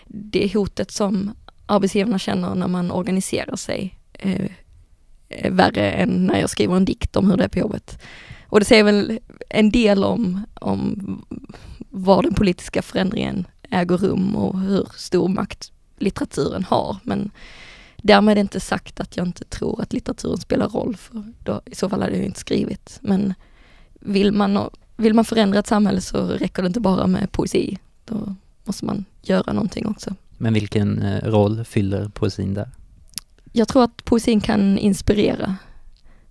det 0.07 0.53
hotet 0.53 0.91
som 0.91 1.31
arbetsgivarna 1.65 2.19
känner 2.19 2.55
när 2.55 2.67
man 2.67 2.91
organiserar 2.91 3.55
sig 3.55 3.99
är 5.29 5.49
värre 5.49 5.91
än 5.91 6.25
när 6.25 6.39
jag 6.39 6.49
skriver 6.49 6.75
en 6.75 6.85
dikt 6.85 7.15
om 7.15 7.29
hur 7.29 7.37
det 7.37 7.43
är 7.43 7.47
på 7.47 7.59
jobbet. 7.59 7.99
Och 8.47 8.59
det 8.59 8.65
säger 8.65 8.83
väl 8.83 9.19
en 9.49 9.71
del 9.71 10.03
om, 10.03 10.45
om 10.53 11.25
var 11.89 12.23
den 12.23 12.33
politiska 12.33 12.81
förändringen 12.81 13.47
äger 13.71 13.97
rum 13.97 14.35
och 14.35 14.59
hur 14.59 14.87
stor 14.95 15.27
makt 15.27 15.71
litteraturen 15.97 16.63
har. 16.63 16.97
Men 17.03 17.31
Därmed 18.01 18.37
inte 18.37 18.59
sagt 18.59 18.99
att 18.99 19.17
jag 19.17 19.27
inte 19.27 19.43
tror 19.43 19.81
att 19.81 19.93
litteraturen 19.93 20.37
spelar 20.37 20.69
roll, 20.69 20.95
för 20.95 21.23
då, 21.43 21.61
i 21.65 21.75
så 21.75 21.89
fall 21.89 22.01
hade 22.01 22.15
jag 22.15 22.25
inte 22.25 22.39
skrivit. 22.39 22.99
Men 23.01 23.33
vill 23.99 24.31
man, 24.31 24.69
vill 24.95 25.13
man 25.13 25.25
förändra 25.25 25.59
ett 25.59 25.67
samhälle 25.67 26.01
så 26.01 26.27
räcker 26.27 26.63
det 26.63 26.67
inte 26.67 26.79
bara 26.79 27.07
med 27.07 27.31
poesi. 27.31 27.77
Då 28.05 28.35
måste 28.63 28.85
man 28.85 29.05
göra 29.21 29.53
någonting 29.53 29.87
också. 29.87 30.15
Men 30.37 30.53
vilken 30.53 31.01
eh, 31.01 31.29
roll 31.29 31.65
fyller 31.65 32.09
poesin 32.09 32.53
där? 32.53 32.69
Jag 33.51 33.67
tror 33.67 33.83
att 33.83 34.05
poesin 34.05 34.41
kan 34.41 34.77
inspirera. 34.77 35.55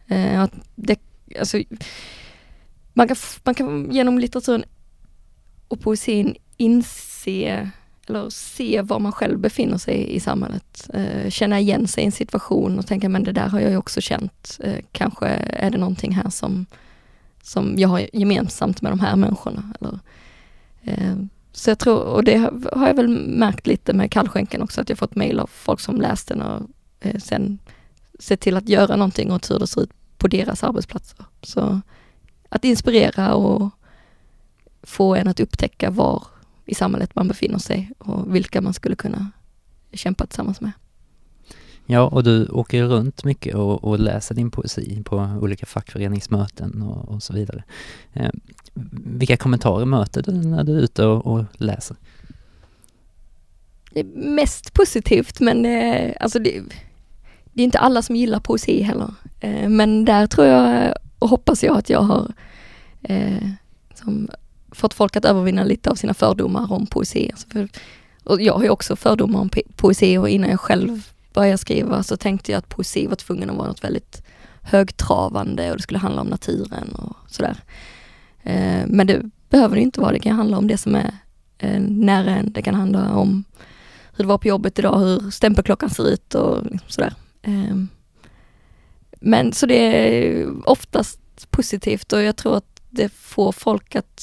Eh, 0.07 0.43
att 0.43 0.53
det, 0.75 1.01
alltså, 1.39 1.63
man, 2.93 3.09
kan, 3.09 3.17
man 3.45 3.55
kan 3.55 3.93
genom 3.93 4.19
litteraturen 4.19 4.65
och 5.69 5.81
poesin 5.81 6.37
inse 6.57 7.71
eller 8.07 8.31
se 8.31 8.83
var 8.83 8.99
man 8.99 9.13
själv 9.13 9.39
befinner 9.39 9.79
sig 9.79 10.15
i 10.15 10.21
samhället. 10.21 10.91
Eh, 10.95 11.31
känna 11.31 11.61
igen 11.61 11.89
sig 11.89 12.03
i 12.03 12.07
en 12.07 12.13
situation 12.13 12.79
och 12.79 12.87
tänka, 12.87 13.09
men 13.09 13.25
det 13.25 13.33
där 13.33 13.49
har 13.49 13.61
jag 13.61 13.71
ju 13.71 13.77
också 13.77 14.01
känt. 14.01 14.59
Eh, 14.63 14.85
kanske 14.93 15.27
är 15.27 15.71
det 15.71 15.79
någonting 15.79 16.13
här 16.13 16.31
som, 16.31 16.67
som 17.43 17.75
jag 17.77 17.89
har 17.89 18.07
gemensamt 18.13 18.83
med 18.83 18.93
de 18.93 19.01
här 19.01 19.17
människorna. 19.17 19.73
Eller, 19.81 19.99
eh, 20.83 21.17
så 21.53 21.71
jag 21.71 21.79
tror, 21.79 21.99
och 21.99 22.25
det 22.25 22.37
har 22.73 22.87
jag 22.87 22.95
väl 22.95 23.09
märkt 23.29 23.67
lite 23.67 23.93
med 23.93 24.11
kallskänken 24.11 24.63
också, 24.63 24.81
att 24.81 24.89
jag 24.89 24.99
fått 24.99 25.15
mejl 25.15 25.41
av 25.41 25.51
folk 25.53 25.81
som 25.81 26.01
läst 26.01 26.29
den 26.29 26.43
och 26.43 26.63
eh, 27.01 27.19
sen 27.19 27.59
sett 28.19 28.41
till 28.41 28.57
att 28.57 28.69
göra 28.69 28.97
någonting 28.97 29.33
åt 29.33 29.51
hur 29.51 29.59
det 29.59 29.67
ser 29.67 29.83
ut 29.83 29.91
på 30.19 30.29
deras 30.29 30.65
arbetsplatser. 30.65 31.25
Så 31.43 31.81
att 32.49 32.65
inspirera 32.65 33.35
och 33.35 33.71
få 34.83 35.15
en 35.15 35.29
att 35.29 35.41
upptäcka 35.41 35.91
var 35.91 36.23
i 36.67 36.75
samhället 36.75 37.15
man 37.15 37.29
befinner 37.29 37.59
sig 37.59 37.91
och 37.99 38.35
vilka 38.35 38.61
man 38.61 38.75
skulle 38.75 38.97
kunna 38.97 39.31
kämpa 39.93 40.27
tillsammans 40.27 40.61
med. 40.61 40.73
Ja, 41.87 42.01
och 42.01 42.25
du 42.25 42.47
åker 42.47 42.85
runt 42.85 43.25
mycket 43.25 43.55
och, 43.55 43.85
och 43.85 43.99
läser 43.99 44.35
din 44.35 44.51
poesi 44.51 45.03
på 45.05 45.17
olika 45.17 45.67
fackföreningsmöten 45.67 46.83
och, 46.83 47.09
och 47.09 47.23
så 47.23 47.33
vidare. 47.33 47.65
Eh, 48.13 48.31
vilka 48.93 49.37
kommentarer 49.37 49.85
möter 49.85 50.23
du 50.23 50.33
när 50.33 50.65
du 50.65 50.79
är 50.79 50.81
ute 50.81 51.05
och, 51.05 51.27
och 51.27 51.45
läser? 51.53 51.97
Det 53.93 54.01
är 54.01 54.05
mest 54.15 54.73
positivt, 54.75 55.41
men 55.41 55.67
eh, 55.67 56.13
alltså 56.21 56.39
det, 56.39 56.63
det, 57.53 57.63
är 57.63 57.65
inte 57.65 57.79
alla 57.79 58.03
som 58.03 58.17
gillar 58.17 58.41
poesi 58.41 58.83
heller. 58.83 59.15
Eh, 59.41 59.69
men 59.69 60.05
där 60.05 60.27
tror 60.27 60.47
jag 60.47 60.95
och 61.19 61.29
hoppas 61.29 61.65
jag 61.65 61.77
att 61.77 61.91
jag 61.91 62.01
har 62.01 62.33
eh, 63.03 63.49
som, 63.95 64.29
fått 64.77 64.95
folk 64.95 65.17
att 65.17 65.25
övervinna 65.25 65.65
lite 65.65 65.91
av 65.91 65.95
sina 65.95 66.15
fördomar 66.15 66.73
om 66.73 66.87
poesi. 66.87 67.31
Alltså 67.33 67.67
och 68.25 68.43
jag 68.43 68.55
har 68.55 68.63
ju 68.63 68.69
också 68.69 68.97
fördomar 68.97 69.41
om 69.41 69.51
poesi 69.77 70.19
och 70.19 70.29
innan 70.29 70.51
jag 70.51 70.61
själv 70.61 71.09
började 71.33 71.59
skriva 71.59 72.03
så 72.03 72.17
tänkte 72.17 72.53
jag 72.53 72.59
att 72.59 72.69
poesi 72.69 73.07
var 73.07 73.17
tvungen 73.17 73.51
att 73.51 73.57
vara 73.57 73.69
något 73.69 73.85
väldigt 73.85 74.23
högtravande 74.63 75.71
och 75.71 75.77
det 75.77 75.83
skulle 75.83 75.99
handla 75.99 76.21
om 76.21 76.27
naturen 76.27 76.89
och 76.95 77.17
sådär. 77.29 77.57
Eh, 78.43 78.83
men 78.87 79.07
det 79.07 79.23
behöver 79.51 79.77
det 79.77 79.83
inte 79.83 80.01
vara, 80.01 80.13
det 80.13 80.19
kan 80.19 80.37
handla 80.37 80.59
om 80.59 80.67
det 80.67 80.79
som 80.79 80.95
är 80.95 81.15
eh, 81.59 81.81
nära 81.81 82.31
en, 82.31 82.53
det 82.53 82.63
kan 82.63 82.75
handla 82.75 83.15
om 83.15 83.45
hur 84.13 84.25
det 84.25 84.29
var 84.29 84.39
på 84.39 84.49
jobbet 84.49 84.79
idag, 84.79 84.99
hur 84.99 85.31
stämpelklockan 85.31 85.91
ser 85.91 86.09
ut 86.09 86.35
och 86.35 86.65
liksom 86.65 86.91
sådär. 86.91 87.15
Ehm, 87.43 87.89
men 89.21 89.53
så 89.53 89.67
det 89.67 89.75
är 89.75 90.47
oftast 90.69 91.21
positivt 91.51 92.13
och 92.13 92.23
jag 92.23 92.37
tror 92.37 92.57
att 92.57 92.81
det 92.91 93.09
får 93.09 93.53
folk 93.53 93.97
att 93.97 94.21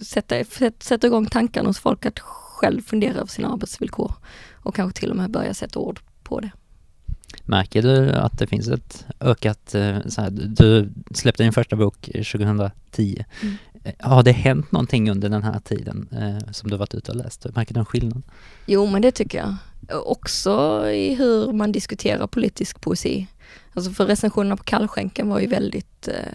sätta, 0.00 0.44
sätta 0.78 1.06
igång 1.06 1.26
tankarna 1.26 1.68
hos 1.68 1.78
folk 1.78 2.06
att 2.06 2.18
själv 2.18 2.82
fundera 2.82 3.14
över 3.14 3.26
sina 3.26 3.52
arbetsvillkor 3.52 4.12
och 4.54 4.74
kanske 4.74 5.00
till 5.00 5.10
och 5.10 5.16
med 5.16 5.30
börja 5.30 5.54
sätta 5.54 5.78
ord 5.78 6.00
på 6.22 6.40
det. 6.40 6.50
Märker 7.44 7.82
du 7.82 8.12
att 8.12 8.38
det 8.38 8.46
finns 8.46 8.68
ett 8.68 9.06
ökat, 9.20 9.74
eh, 9.74 9.98
så 10.06 10.20
här, 10.20 10.30
du 10.30 10.92
släppte 11.14 11.42
din 11.42 11.52
första 11.52 11.76
bok 11.76 12.00
2010. 12.00 13.24
Mm. 13.42 13.56
Eh, 13.84 13.92
har 13.98 14.22
det 14.22 14.32
hänt 14.32 14.72
någonting 14.72 15.10
under 15.10 15.28
den 15.28 15.42
här 15.42 15.60
tiden 15.60 16.08
eh, 16.12 16.52
som 16.52 16.70
du 16.70 16.76
varit 16.76 16.94
ute 16.94 17.12
och 17.12 17.16
läst? 17.16 17.46
Märker 17.54 17.74
du 17.74 17.80
en 17.80 17.86
skillnad? 17.86 18.22
Jo 18.66 18.86
men 18.86 19.02
det 19.02 19.10
tycker 19.10 19.38
jag. 19.38 19.56
Också 20.06 20.84
i 20.90 21.14
hur 21.14 21.52
man 21.52 21.72
diskuterar 21.72 22.26
politisk 22.26 22.80
poesi. 22.80 23.26
Alltså 23.74 23.90
för 23.90 24.06
recensionerna 24.06 24.56
på 24.56 24.64
Kallskänken 24.64 25.28
var 25.28 25.40
ju 25.40 25.46
väldigt 25.46 26.08
eh, 26.08 26.34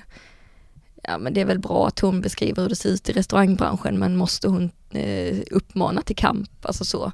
ja 1.04 1.18
men 1.18 1.34
det 1.34 1.42
är 1.42 1.46
väl 1.46 1.60
bra 1.60 1.88
att 1.88 2.00
hon 2.00 2.22
beskriver 2.22 2.62
hur 2.62 2.70
det 2.70 2.76
ser 2.76 2.90
ut 2.90 3.10
i 3.10 3.14
restaurangbranschen 3.14 4.00
men 4.00 4.18
måste 4.18 4.48
hon 4.48 4.72
eh, 4.90 5.40
uppmana 5.52 6.02
till 6.02 6.16
kamp, 6.16 6.66
alltså 6.66 6.86
så. 6.86 7.12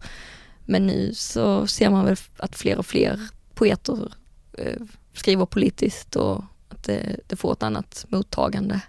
Men 0.65 0.88
nu 0.88 1.13
så 1.13 1.67
ser 1.67 1.89
man 1.89 2.05
väl 2.05 2.15
att 2.38 2.55
fler 2.55 2.77
och 2.77 2.86
fler 2.86 3.19
poeter 3.53 4.13
eh, 4.53 4.81
skriver 5.13 5.46
politiskt 5.46 6.15
och 6.15 6.43
att 6.69 6.84
det, 6.84 7.19
det 7.27 7.36
får 7.36 7.53
ett 7.53 7.63
annat 7.63 8.05
mottagande. 8.10 8.81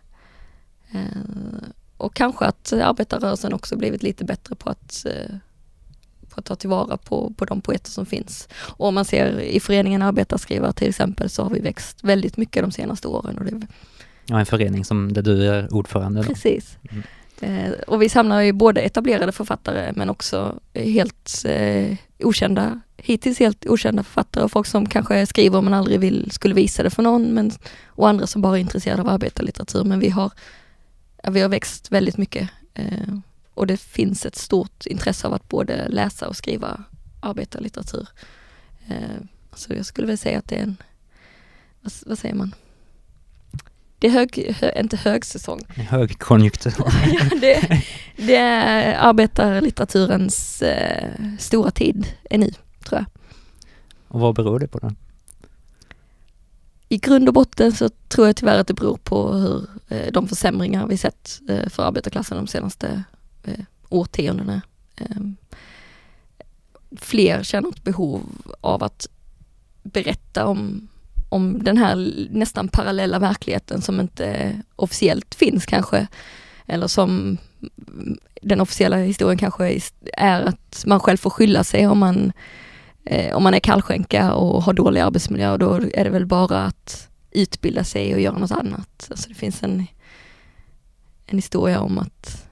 Eh, 0.90 1.68
och 1.96 2.14
kanske 2.14 2.44
att 2.44 2.72
arbetarrörelsen 2.72 3.52
också 3.52 3.76
blivit 3.76 4.02
lite 4.02 4.24
bättre 4.24 4.54
på 4.54 4.70
att, 4.70 5.06
eh, 5.06 5.36
på 6.28 6.40
att 6.40 6.44
ta 6.44 6.56
tillvara 6.56 6.96
på, 6.96 7.32
på 7.36 7.44
de 7.44 7.60
poeter 7.60 7.90
som 7.90 8.06
finns. 8.06 8.48
Och 8.52 8.88
om 8.88 8.94
man 8.94 9.04
ser 9.04 9.40
i 9.40 9.60
föreningen 9.60 10.02
Arbetarskrivare 10.02 10.72
till 10.72 10.88
exempel 10.88 11.30
så 11.30 11.42
har 11.42 11.50
vi 11.50 11.60
växt 11.60 12.04
väldigt 12.04 12.36
mycket 12.36 12.62
de 12.62 12.70
senaste 12.70 13.08
åren. 13.08 13.38
Och 13.38 13.44
det... 13.44 13.66
Ja, 14.30 14.40
en 14.40 14.46
förening 14.46 14.84
som 14.84 15.12
där 15.12 15.22
du 15.22 15.48
är 15.48 15.74
ordförande. 15.74 16.20
Då. 16.20 16.26
Precis. 16.26 16.78
Mm. 16.90 17.02
Eh, 17.40 17.72
och 17.86 18.02
vi 18.02 18.08
samlar 18.08 18.40
ju 18.40 18.52
både 18.52 18.80
etablerade 18.80 19.32
författare 19.32 19.92
men 19.96 20.10
också 20.10 20.60
helt 20.74 21.44
eh, 21.44 21.96
okända, 22.18 22.80
hittills 22.96 23.38
helt 23.38 23.66
okända 23.66 24.02
författare 24.02 24.44
och 24.44 24.50
folk 24.50 24.66
som 24.66 24.86
kanske 24.86 25.26
skriver 25.26 25.62
men 25.62 25.74
aldrig 25.74 26.00
vill, 26.00 26.30
skulle 26.30 26.54
visa 26.54 26.82
det 26.82 26.90
för 26.90 27.02
någon 27.02 27.22
men, 27.22 27.52
och 27.86 28.08
andra 28.08 28.26
som 28.26 28.42
bara 28.42 28.56
är 28.56 28.60
intresserade 28.60 29.02
av 29.02 29.08
arbetarlitteratur. 29.08 29.84
Men 29.84 30.00
vi 30.00 30.08
har, 30.08 30.32
vi 31.28 31.40
har 31.40 31.48
växt 31.48 31.92
väldigt 31.92 32.16
mycket 32.16 32.50
eh, 32.74 33.14
och 33.54 33.66
det 33.66 33.76
finns 33.76 34.26
ett 34.26 34.36
stort 34.36 34.86
intresse 34.86 35.26
av 35.26 35.34
att 35.34 35.48
både 35.48 35.88
läsa 35.88 36.28
och 36.28 36.36
skriva 36.36 36.84
arbetarlitteratur. 37.20 38.08
Eh, 38.88 39.24
så 39.54 39.74
jag 39.74 39.86
skulle 39.86 40.06
väl 40.06 40.18
säga 40.18 40.38
att 40.38 40.48
det 40.48 40.56
är 40.56 40.62
en, 40.62 40.76
vad, 41.80 41.92
vad 42.06 42.18
säger 42.18 42.34
man? 42.34 42.54
Det 44.00 44.06
är 44.06 44.10
hög, 44.10 44.56
hö, 44.60 44.80
inte 44.80 44.96
högsäsong. 44.96 45.60
Högkonjunktur. 45.68 46.74
ja, 46.78 47.36
det, 47.40 47.82
det 48.16 48.36
är 48.36 48.94
arbetarlitteraturens 48.98 50.62
eh, 50.62 51.14
stora 51.38 51.70
tid 51.70 52.06
är 52.30 52.38
nu, 52.38 52.50
tror 52.84 52.98
jag. 52.98 53.04
Och 54.08 54.20
vad 54.20 54.34
beror 54.34 54.58
det 54.58 54.68
på 54.68 54.78
då? 54.78 54.92
I 56.88 56.98
grund 56.98 57.28
och 57.28 57.34
botten 57.34 57.72
så 57.72 57.88
tror 58.08 58.26
jag 58.26 58.36
tyvärr 58.36 58.58
att 58.58 58.66
det 58.66 58.74
beror 58.74 58.96
på 58.96 59.32
hur 59.32 59.66
eh, 59.88 60.12
de 60.12 60.28
försämringar 60.28 60.86
vi 60.86 60.96
sett 60.96 61.40
eh, 61.48 61.68
för 61.68 61.82
arbetarklassen 61.82 62.36
de 62.36 62.46
senaste 62.46 63.04
eh, 63.44 63.64
årtiondena. 63.88 64.62
Eh, 64.96 65.16
fler 66.96 67.42
känner 67.42 67.68
ett 67.68 67.84
behov 67.84 68.22
av 68.60 68.82
att 68.82 69.08
berätta 69.82 70.46
om 70.46 70.88
om 71.30 71.62
den 71.62 71.76
här 71.76 72.12
nästan 72.30 72.68
parallella 72.68 73.18
verkligheten 73.18 73.82
som 73.82 74.00
inte 74.00 74.56
officiellt 74.76 75.34
finns 75.34 75.66
kanske. 75.66 76.06
Eller 76.66 76.86
som 76.86 77.38
den 78.42 78.60
officiella 78.60 78.96
historien 78.96 79.38
kanske 79.38 79.80
är 80.12 80.42
att 80.42 80.84
man 80.86 81.00
själv 81.00 81.16
får 81.16 81.30
skylla 81.30 81.64
sig 81.64 81.86
om 81.86 81.98
man, 81.98 82.32
eh, 83.04 83.36
om 83.36 83.42
man 83.42 83.54
är 83.54 83.60
kallskänka 83.60 84.32
och 84.32 84.62
har 84.62 84.72
dålig 84.72 85.00
arbetsmiljö 85.00 85.52
och 85.52 85.58
då 85.58 85.74
är 85.74 86.04
det 86.04 86.10
väl 86.10 86.26
bara 86.26 86.62
att 86.64 87.08
utbilda 87.30 87.84
sig 87.84 88.14
och 88.14 88.20
göra 88.20 88.38
något 88.38 88.50
annat. 88.50 89.08
Alltså 89.10 89.28
det 89.28 89.34
finns 89.34 89.62
en, 89.62 89.86
en 91.26 91.38
historia 91.38 91.80
om 91.80 91.98
att, 91.98 92.46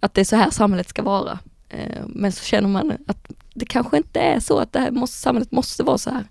att 0.00 0.14
det 0.14 0.20
är 0.20 0.24
så 0.24 0.36
här 0.36 0.50
samhället 0.50 0.88
ska 0.88 1.02
vara. 1.02 1.38
Eh, 1.68 2.02
men 2.06 2.32
så 2.32 2.44
känner 2.44 2.68
man 2.68 2.92
att 3.06 3.30
det 3.54 3.66
kanske 3.66 3.96
inte 3.96 4.20
är 4.20 4.40
så 4.40 4.58
att 4.58 4.72
det 4.72 4.78
här 4.78 4.90
måste, 4.90 5.18
samhället 5.18 5.52
måste 5.52 5.82
vara 5.82 5.98
så 5.98 6.10
här. 6.10 6.24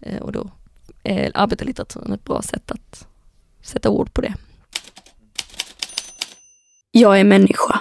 Eh, 0.00 0.22
och 0.22 0.32
då 0.32 0.50
Eh, 1.02 1.26
är 1.26 1.30
arbetarlitteraturen 1.34 2.12
ett 2.12 2.24
bra 2.24 2.42
sätt 2.42 2.70
att 2.70 3.06
sätta 3.62 3.90
ord 3.90 4.12
på 4.12 4.20
det. 4.20 4.34
Jag 6.90 7.20
är 7.20 7.24
människa. 7.24 7.80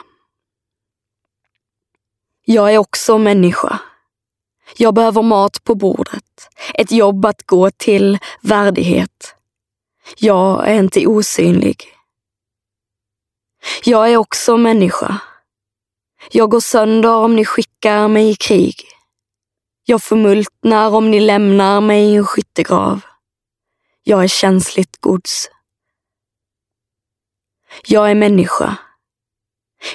Jag 2.46 2.74
är 2.74 2.78
också 2.78 3.18
människa. 3.18 3.80
Jag 4.78 4.94
behöver 4.94 5.22
mat 5.22 5.64
på 5.64 5.76
bordet, 5.76 6.50
ett 6.74 6.92
jobb 6.92 7.26
att 7.26 7.44
gå 7.44 7.72
till, 7.72 8.18
värdighet. 8.42 9.36
Jag 10.18 10.68
är 10.68 10.80
inte 10.80 11.08
osynlig. 11.08 11.84
Jag 13.84 14.12
är 14.12 14.18
också 14.18 14.58
människa. 14.58 15.20
Jag 16.32 16.50
går 16.50 16.60
sönder 16.60 17.16
om 17.16 17.36
ni 17.36 17.46
skickar 17.46 18.08
mig 18.08 18.30
i 18.30 18.36
krig. 18.36 18.76
Jag 19.90 20.04
förmultnar 20.04 20.96
om 20.96 21.12
ni 21.12 21.20
lämnar 21.20 21.82
mig 21.82 22.04
i 22.04 22.16
en 22.16 22.26
skyttegrav. 22.26 23.02
Jag 24.04 24.24
är 24.24 24.28
känsligt 24.28 24.98
gods. 25.02 25.50
Jag 27.86 28.12
är 28.12 28.16
människa. 28.16 28.78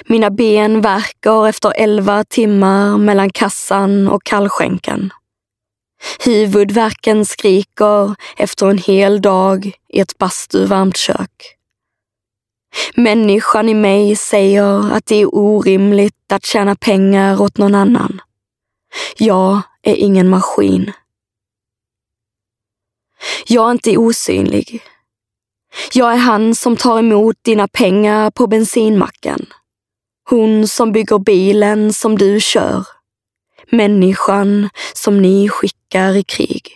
Mina 0.05 0.29
ben 0.29 0.81
verkar 0.81 1.47
efter 1.47 1.73
elva 1.75 2.23
timmar 2.23 2.97
mellan 2.97 3.29
kassan 3.29 4.07
och 4.07 4.23
kallskänken. 4.23 5.13
Huvudvärken 6.25 7.25
skriker 7.25 8.15
efter 8.37 8.69
en 8.69 8.77
hel 8.77 9.21
dag 9.21 9.71
i 9.89 9.99
ett 9.99 10.17
bastuvarmt 10.17 10.97
kök. 10.97 11.57
Människan 12.95 13.69
i 13.69 13.73
mig 13.73 14.15
säger 14.15 14.93
att 14.93 15.05
det 15.05 15.15
är 15.15 15.35
orimligt 15.35 16.31
att 16.33 16.45
tjäna 16.45 16.75
pengar 16.75 17.41
åt 17.41 17.57
någon 17.57 17.75
annan. 17.75 18.21
Jag 19.17 19.61
är 19.83 19.95
ingen 19.95 20.29
maskin. 20.29 20.91
Jag 23.47 23.67
är 23.67 23.71
inte 23.71 23.97
osynlig. 23.97 24.83
Jag 25.93 26.13
är 26.13 26.17
han 26.17 26.55
som 26.55 26.77
tar 26.77 26.99
emot 26.99 27.35
dina 27.41 27.67
pengar 27.67 28.31
på 28.31 28.47
bensinmacken. 28.47 29.45
Hon 30.29 30.67
som 30.67 30.91
bygger 30.91 31.19
bilen 31.19 31.93
som 31.93 32.17
du 32.17 32.39
kör. 32.39 32.87
Människan 33.71 34.69
som 34.93 35.21
ni 35.21 35.49
skickar 35.49 36.15
i 36.15 36.23
krig. 36.23 36.71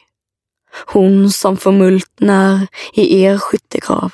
Hon 0.86 1.32
som 1.32 1.58
förmultnar 1.58 2.68
i 2.94 3.22
er 3.22 3.38
skyttegrav. 3.38 4.14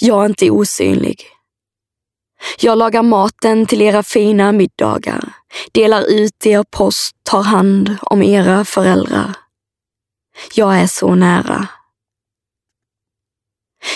Jag 0.00 0.22
är 0.22 0.26
inte 0.26 0.50
osynlig. 0.50 1.22
Jag 2.58 2.78
lagar 2.78 3.02
maten 3.02 3.66
till 3.66 3.82
era 3.82 4.02
fina 4.02 4.52
middagar, 4.52 5.32
delar 5.72 6.02
ut 6.02 6.46
er 6.46 6.62
post, 6.62 7.16
tar 7.22 7.42
hand 7.42 7.96
om 8.02 8.22
era 8.22 8.64
föräldrar. 8.64 9.34
Jag 10.54 10.78
är 10.80 10.86
så 10.86 11.14
nära. 11.14 11.68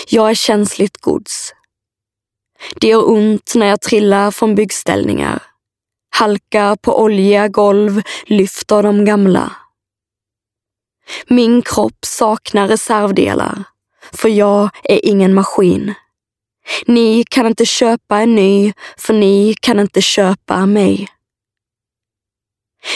Jag 0.07 0.29
är 0.29 0.35
känsligt 0.35 0.97
gods. 0.97 1.53
Det 2.75 2.87
gör 2.87 3.09
ont 3.09 3.53
när 3.55 3.65
jag 3.65 3.81
trillar 3.81 4.31
från 4.31 4.55
byggställningar. 4.55 5.43
Halkar 6.09 6.75
på 6.75 7.01
oljiga 7.01 7.47
golv, 7.47 8.01
lyfter 8.25 8.83
de 8.83 9.05
gamla. 9.05 9.51
Min 11.27 11.61
kropp 11.61 12.05
saknar 12.05 12.67
reservdelar, 12.67 13.63
för 14.11 14.29
jag 14.29 14.69
är 14.83 15.05
ingen 15.05 15.33
maskin. 15.33 15.93
Ni 16.85 17.23
kan 17.29 17.47
inte 17.47 17.65
köpa 17.65 18.19
en 18.19 18.35
ny, 18.35 18.73
för 18.97 19.13
ni 19.13 19.55
kan 19.61 19.79
inte 19.79 20.01
köpa 20.01 20.65
mig. 20.65 21.07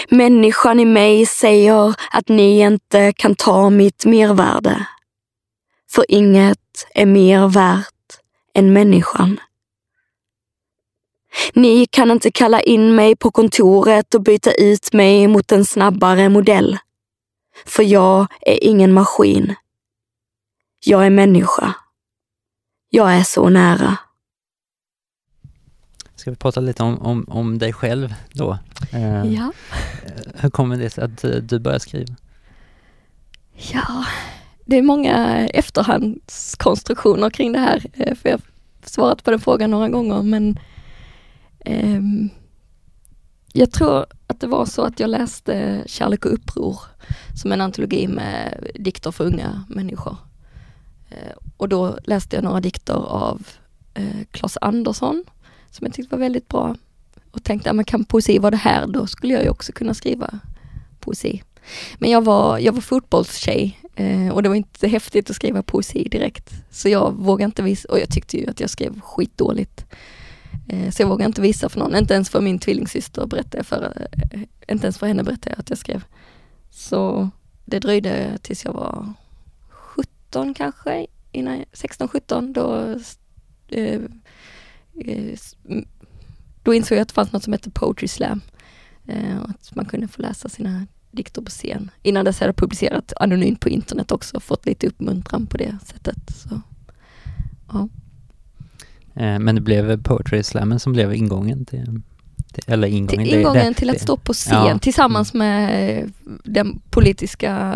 Människan 0.10 0.80
i 0.80 0.86
mig 0.86 1.26
säger 1.26 1.96
att 2.12 2.30
ni 2.30 2.60
inte 2.60 3.14
kan 3.14 3.36
ta 3.36 3.70
mitt 3.70 4.06
mervärde. 4.06 4.88
För 5.92 6.06
inget 6.08 6.88
är 6.94 7.06
mer 7.06 7.48
värt 7.48 7.94
än 8.54 8.74
människan. 8.74 9.40
Ni 11.54 11.86
kan 11.86 12.12
inte 12.12 12.32
kalla 12.32 12.62
in 12.62 12.96
mig 12.96 13.16
på 13.16 13.32
kontoret 13.32 14.16
och 14.16 14.22
byta 14.22 14.54
ut 14.54 14.94
mig 14.94 15.28
mot 15.28 15.52
en 15.52 15.66
snabbare 15.66 16.30
modell. 16.30 16.78
För 17.66 17.84
jag 17.84 18.28
är 18.42 18.64
ingen 18.64 18.94
maskin. 18.94 19.56
Jag 20.86 21.06
är 21.06 21.10
människa. 21.10 21.74
Jag 22.90 23.14
är 23.14 23.24
så 23.24 23.50
nära. 23.50 23.98
Ska 26.28 26.32
vi 26.32 26.38
prata 26.38 26.60
lite 26.60 26.84
om, 26.84 27.02
om, 27.02 27.26
om 27.30 27.58
dig 27.58 27.74
själv 27.74 28.14
då? 28.34 28.58
Eh, 28.92 29.26
Ja. 29.34 29.52
Hur 30.36 30.50
kommer 30.50 30.78
det 30.78 30.90
sig 30.90 31.04
att 31.04 31.24
eh, 31.24 31.32
du 31.32 31.60
började 31.60 31.80
skriva? 31.80 32.16
Ja, 33.74 34.06
det 34.66 34.78
är 34.78 34.82
många 34.82 35.48
efterhandskonstruktioner 35.48 37.30
kring 37.30 37.52
det 37.52 37.60
här. 37.60 37.86
eh, 37.94 38.16
För 38.16 38.30
jag 38.30 38.38
har 38.38 38.42
svarat 38.86 39.24
på 39.24 39.32
den 39.32 39.40
frågan 39.40 39.72
några 39.72 39.90
gånger 39.90 40.22
men 40.22 40.60
ehm, 41.60 42.30
jag 43.54 43.72
tror 43.72 44.06
att 44.28 44.40
det 44.40 44.48
var 44.48 44.66
så 44.66 44.82
att 44.82 45.00
jag 45.00 45.10
läste 45.10 45.84
Kärlek 45.86 46.26
och 46.26 46.34
uppror 46.34 46.80
som 47.42 47.52
en 47.52 47.62
antologi 47.62 48.08
med 48.08 48.68
dikter 48.76 49.12
för 49.12 49.26
unga 49.26 49.64
människor. 49.70 50.18
Eh, 51.10 51.38
och 51.58 51.70
då 51.70 51.98
läste 52.04 52.36
jag 52.36 52.44
några 52.44 52.60
dikter 52.60 52.94
av 53.08 53.48
eh, 53.94 54.24
Claes 54.32 54.58
Andersson 54.62 55.24
som 55.72 55.86
jag 55.86 55.94
tyckte 55.94 56.16
var 56.16 56.20
väldigt 56.20 56.48
bra 56.48 56.76
och 57.32 57.44
tänkte, 57.44 57.70
ja, 57.70 57.74
men 57.74 57.86
kan 57.86 58.06
poesi 58.06 58.40
vara 58.40 58.52
det 58.52 58.58
här? 58.58 58.88
Då 58.88 59.08
skulle 59.08 59.34
jag 59.34 59.44
ju 59.44 59.50
också 59.50 59.72
kunna 59.72 59.94
skriva 59.94 60.40
poesi. 61.00 61.44
Men 61.98 62.10
jag 62.12 62.24
var, 62.24 62.60
jag 62.60 62.74
var 62.74 62.82
fotbollstjej 62.82 63.80
eh, 63.96 64.30
och 64.30 64.44
det 64.44 64.50
var 64.50 64.56
inte 64.56 64.88
häftigt 64.88 65.30
att 65.30 65.36
skriva 65.36 65.64
poesi 65.64 66.08
direkt. 66.12 66.54
Så 66.72 66.90
jag 66.90 67.12
vågade 67.12 67.46
inte 67.46 67.64
visa, 67.64 67.90
och 67.90 68.00
jag 68.00 68.10
tyckte 68.10 68.38
ju 68.38 68.50
att 68.50 68.60
jag 68.60 68.70
skrev 68.70 69.02
skitdåligt. 69.02 69.86
Eh, 70.70 70.92
så 70.92 71.02
jag 71.02 71.08
vågade 71.08 71.26
inte 71.28 71.42
visa 71.42 71.70
för 71.70 71.80
någon, 71.80 71.96
inte 71.96 72.14
ens 72.14 72.30
för 72.30 72.42
min 72.42 72.60
tvillingsyster 72.60 73.26
berättade 73.26 73.58
jag 73.58 73.66
för, 73.66 74.08
eh, 74.32 74.42
inte 74.68 74.86
ens 74.86 74.98
för 74.98 75.08
henne 75.08 75.24
berättade 75.24 75.50
jag 75.50 75.60
att 75.60 75.70
jag 75.70 75.80
skrev. 75.80 76.04
Så 76.70 77.30
det 77.66 77.80
dröjde 77.80 78.38
tills 78.42 78.66
jag 78.66 78.74
var 78.74 79.14
17 79.70 80.54
kanske, 80.54 81.08
innan 81.32 81.66
16-17 81.74 82.54
då 82.54 82.96
eh, 83.78 84.02
då 86.64 86.74
insåg 86.74 86.98
jag 86.98 87.02
att 87.02 87.08
det 87.08 87.14
fanns 87.14 87.32
något 87.32 87.44
som 87.44 87.54
hette 87.54 87.70
Poetry 87.70 88.08
Slam. 88.08 88.42
Eh, 89.08 89.38
och 89.38 89.50
att 89.50 89.76
man 89.76 89.86
kunde 89.86 90.08
få 90.08 90.22
läsa 90.22 90.50
sina 90.50 90.88
dikter 91.12 91.42
på 91.42 91.50
scen. 91.50 91.92
Innan 92.04 92.26
dess 92.26 92.40
hade 92.40 92.48
jag 92.50 92.56
publicerat 92.56 93.14
anonymt 93.20 93.60
på 93.60 93.70
internet 93.70 94.12
också, 94.12 94.40
fått 94.40 94.66
lite 94.66 94.88
uppmuntran 94.88 95.46
på 95.46 95.58
det 95.58 95.78
sättet. 95.86 96.18
Så, 96.36 96.62
ja. 97.72 97.90
Eh, 99.16 99.40
Men 99.40 99.56
det 99.56 99.62
blev 99.62 100.04
Poetry 100.04 100.44
Slammen 100.44 100.80
som 100.80 100.94
blev 100.94 101.14
ingången 101.14 101.66
till, 101.66 102.02
eller 102.68 102.88
ingången, 102.88 103.26
Till 103.26 103.34
det- 103.34 103.40
ingången 103.42 103.66
det- 103.66 103.74
till 103.74 103.90
att 103.90 103.96
det- 103.96 104.02
stå 104.04 104.18
på 104.18 104.34
scen 104.34 104.66
Ja. 104.68 104.78
tillsammans 104.80 105.34
med 105.34 105.98
eh, 106.00 106.08
den 106.44 106.80
politiska 106.90 107.76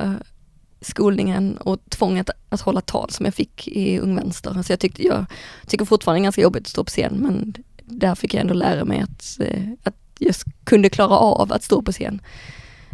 skolningen 0.81 1.57
och 1.57 1.79
tvånget 1.89 2.29
att 2.49 2.61
hålla 2.61 2.81
tal 2.81 3.09
som 3.09 3.25
jag 3.25 3.33
fick 3.35 3.67
i 3.67 3.99
Ung 3.99 4.15
Vänster. 4.15 4.57
Alltså 4.57 4.73
jag, 4.73 4.79
tyckte, 4.79 5.03
jag 5.03 5.25
tycker 5.67 5.85
fortfarande 5.85 6.23
ganska 6.23 6.41
jobbigt 6.41 6.63
att 6.63 6.67
stå 6.67 6.83
på 6.83 6.89
scen 6.89 7.13
men 7.17 7.53
där 7.85 8.15
fick 8.15 8.33
jag 8.33 8.41
ändå 8.41 8.53
lära 8.53 8.85
mig 8.85 8.99
att, 9.01 9.39
eh, 9.39 9.63
att 9.83 9.95
jag 10.19 10.35
kunde 10.63 10.89
klara 10.89 11.17
av 11.17 11.53
att 11.53 11.63
stå 11.63 11.81
på 11.81 11.91
scen. 11.91 12.21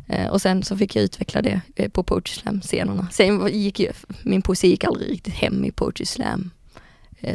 Eh, 0.07 0.27
Och 0.27 0.41
sen 0.41 0.63
så 0.63 0.77
fick 0.77 0.95
jag 0.95 1.03
utveckla 1.03 1.41
det 1.41 1.61
eh, 1.75 1.89
på 1.89 2.03
Poetry 2.03 2.33
Slam-scenerna. 2.33 3.07
Sen 3.11 3.47
gick 3.47 3.79
ju, 3.79 3.91
min 4.23 4.41
poesi 4.41 4.67
gick 4.67 4.83
aldrig 4.83 5.11
riktigt 5.11 5.33
hem 5.33 5.65
i 5.65 5.71
Poetry 5.71 6.05
Slam 6.05 6.51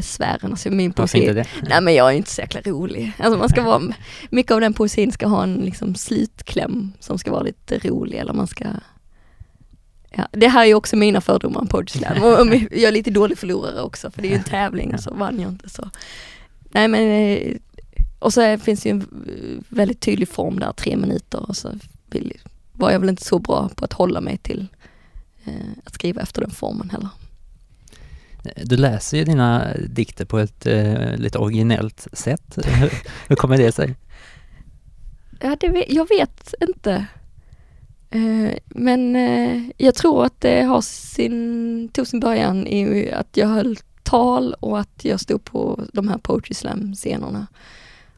sfären. 0.01 0.51
Alltså 0.51 0.71
min 0.71 0.93
poesi, 0.93 1.19
inte 1.19 1.33
det? 1.33 1.47
Nej 1.69 1.81
men 1.81 1.95
jag 1.95 2.09
är 2.09 2.17
inte 2.17 2.31
så 2.31 2.41
jäkla 2.41 2.61
rolig. 2.61 3.13
Alltså 3.19 3.39
man 3.39 3.49
ska 3.49 3.63
vara, 3.65 3.83
mycket 4.31 4.53
av 4.53 4.61
den 4.61 4.73
poesin 4.75 5.13
ska 5.13 5.27
ha 5.27 5.43
en 5.43 5.55
liksom 5.55 5.95
slutkläm 5.95 6.93
som 7.01 7.19
ska 7.19 7.31
vara 7.31 7.43
lite 7.43 7.79
rolig 7.79 8.19
eller 8.19 8.33
man 8.33 8.47
ska 8.47 8.65
Ja, 10.17 10.29
det 10.33 10.49
här 10.49 10.63
är 10.63 10.67
ju 10.67 10.75
också 10.75 10.97
mina 10.97 11.21
fördomar 11.21 11.61
om 11.61 11.67
Poetry 11.67 11.99
Slam. 11.99 12.23
Och 12.23 12.55
jag 12.55 12.83
är 12.83 12.93
lite 12.93 13.11
dålig 13.11 13.39
förlorare 13.39 13.83
också 13.83 14.11
för 14.11 14.23
det 14.23 14.29
är 14.29 14.31
ju 14.31 14.37
en 14.37 14.45
tävling 14.45 14.99
så 14.99 15.15
vann 15.15 15.41
jag 15.41 15.49
inte 15.53 15.69
så. 15.69 15.91
Nej 16.71 16.89
men, 16.89 17.01
eh, 17.01 17.57
och 18.19 18.33
så 18.33 18.59
finns 18.59 18.83
det 18.83 18.89
ju 18.89 18.95
en 18.95 19.07
väldigt 19.69 20.01
tydlig 20.01 20.29
form 20.29 20.59
där, 20.59 20.73
tre 20.73 20.97
minuter 20.97 21.49
och 21.49 21.57
så 21.57 21.69
vill, 22.07 22.33
var 22.73 22.91
jag 22.91 23.01
väl 23.01 23.09
inte 23.09 23.25
så 23.25 23.39
bra 23.39 23.71
på 23.75 23.85
att 23.85 23.93
hålla 23.93 24.21
mig 24.21 24.39
till 24.39 24.67
eh, 25.45 25.53
att 25.85 25.95
skriva 25.95 26.23
efter 26.23 26.41
den 26.41 26.51
formen 26.51 26.91
heller. 26.91 27.09
Du 28.65 28.77
läser 28.77 29.17
ju 29.19 29.25
dina 29.25 29.75
dikter 29.89 30.25
på 30.25 30.39
ett 30.39 30.67
eh, 30.67 31.17
lite 31.17 31.39
originellt 31.39 32.07
sätt. 32.13 32.59
Hur, 33.29 33.37
kommer 33.37 33.59
det 33.59 33.73
sig? 33.73 33.95
Ja, 35.41 35.57
det 35.61 35.85
jag 35.89 36.09
vet 36.09 36.55
inte. 36.61 37.07
Eh, 38.13 38.55
men 38.67 39.17
eh, 39.17 39.63
jag 39.77 39.95
tror 39.95 40.25
att 40.25 40.41
det 40.41 40.63
har 40.63 40.81
sin, 40.81 41.89
tog 41.93 42.07
sin 42.07 42.21
början 42.21 42.67
i 42.67 43.11
att 43.13 43.37
jag 43.37 43.49
höll 43.49 43.77
tal 44.03 44.55
och 44.61 44.81
att 44.81 45.05
jag 45.05 45.21
stod 45.21 45.45
på 45.45 45.81
de 45.93 46.09
här 46.09 46.19
Poetry 46.19 46.55
Slam-scenerna. 46.55 47.47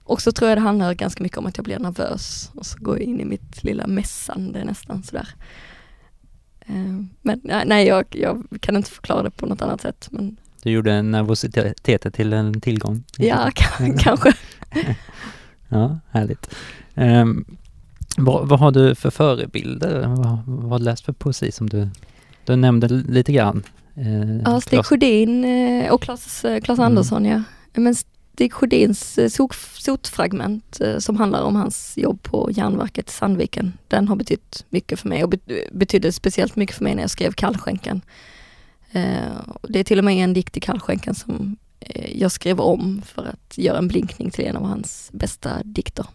Och 0.04 0.22
så 0.22 0.32
tror 0.32 0.48
jag 0.48 0.58
det 0.58 0.62
handlar 0.62 0.94
ganska 0.94 1.22
mycket 1.22 1.38
om 1.38 1.46
att 1.46 1.56
jag 1.56 1.64
blir 1.64 1.78
nervös 1.78 2.50
och 2.54 2.66
så 2.66 2.78
går 2.78 2.98
jag 2.98 3.02
in 3.02 3.20
i 3.20 3.24
mitt 3.24 3.64
lilla 3.64 3.86
mässande 3.86 4.64
nästan 4.64 5.02
sådär. 5.02 5.28
Eh, 6.60 7.00
men 7.22 7.40
nej, 7.44 7.86
jag, 7.86 8.04
jag 8.10 8.44
kan 8.60 8.76
inte 8.76 8.90
förklara 8.90 9.22
det 9.22 9.30
på 9.30 9.46
något 9.46 9.62
annat 9.62 9.80
sätt. 9.80 10.08
Men 10.10 10.36
Du 10.62 10.70
gjorde 10.70 11.02
nervositeten 11.02 12.12
till 12.12 12.32
en 12.32 12.60
tillgång. 12.60 13.04
ja, 13.18 13.50
kan, 13.54 13.98
kanske. 13.98 14.32
Ja, 15.68 15.98
härligt. 16.10 16.54
Um, 16.94 17.56
vad, 18.16 18.48
vad 18.48 18.60
har 18.60 18.70
du 18.70 18.94
för 18.94 19.10
förebilder? 19.10 20.06
Vad, 20.08 20.42
vad 20.46 20.70
har 20.70 20.78
du 20.78 20.84
läst 20.84 21.04
för 21.04 21.12
poesi 21.12 21.52
som 21.52 21.68
du, 21.70 21.88
du 22.44 22.56
nämnde 22.56 22.88
lite 22.88 23.32
grann? 23.32 23.62
Eh, 23.96 24.36
Ja, 24.44 24.60
Stig 24.60 24.84
Sjödin 24.84 25.44
eh, 25.44 25.92
och 25.92 26.02
Claes, 26.02 26.44
eh, 26.44 26.60
Claes 26.60 26.78
Mm. 26.78 26.86
Andersson 26.86 27.24
ja. 27.24 27.42
Men 27.72 27.94
Stig 27.94 28.52
Sjödins 28.52 29.18
eh, 29.18 29.28
sot, 29.28 29.54
sotfragment 29.74 30.80
som 30.98 31.16
handlar 31.16 31.42
om 31.42 31.56
hans 31.56 31.92
jobb 31.96 32.22
på 32.22 32.50
järnverket 32.52 33.08
i 33.10 33.12
Sandviken, 33.12 33.72
den 33.88 34.08
har 34.08 34.16
betytt 34.16 34.64
mycket 34.70 35.00
för 35.00 35.08
mig 35.08 35.24
och 35.24 35.30
bet- 35.30 35.72
betydde 35.72 36.12
speciellt 36.12 36.56
mycket 36.56 36.76
för 36.76 36.84
mig 36.84 36.94
när 36.94 37.02
jag 37.02 37.10
skrev 37.10 37.32
Kallskänkan. 37.32 38.00
Och 39.60 39.72
Det 39.72 39.78
är 39.80 39.84
till 39.84 39.98
och 39.98 40.04
med 40.04 40.14
en 40.24 40.32
dikt 40.34 40.56
i 40.56 40.60
Kallskänkan 40.60 41.14
som 41.14 41.56
jag 42.14 42.32
skrev 42.32 42.60
om 42.60 43.02
för 43.06 43.22
att 43.26 43.58
göra 43.58 43.78
en 43.78 43.88
blinkning 43.88 44.30
till 44.30 44.44
en 44.44 44.56
av 44.56 44.64
hans 44.64 45.10
bästa 45.12 45.50
dikter. 45.64 46.06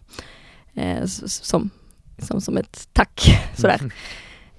Som, 1.26 1.70
som, 2.20 2.40
som 2.40 2.56
ett 2.56 2.88
tack 2.92 3.42
sådär. 3.56 3.80
Mm. 3.80 3.90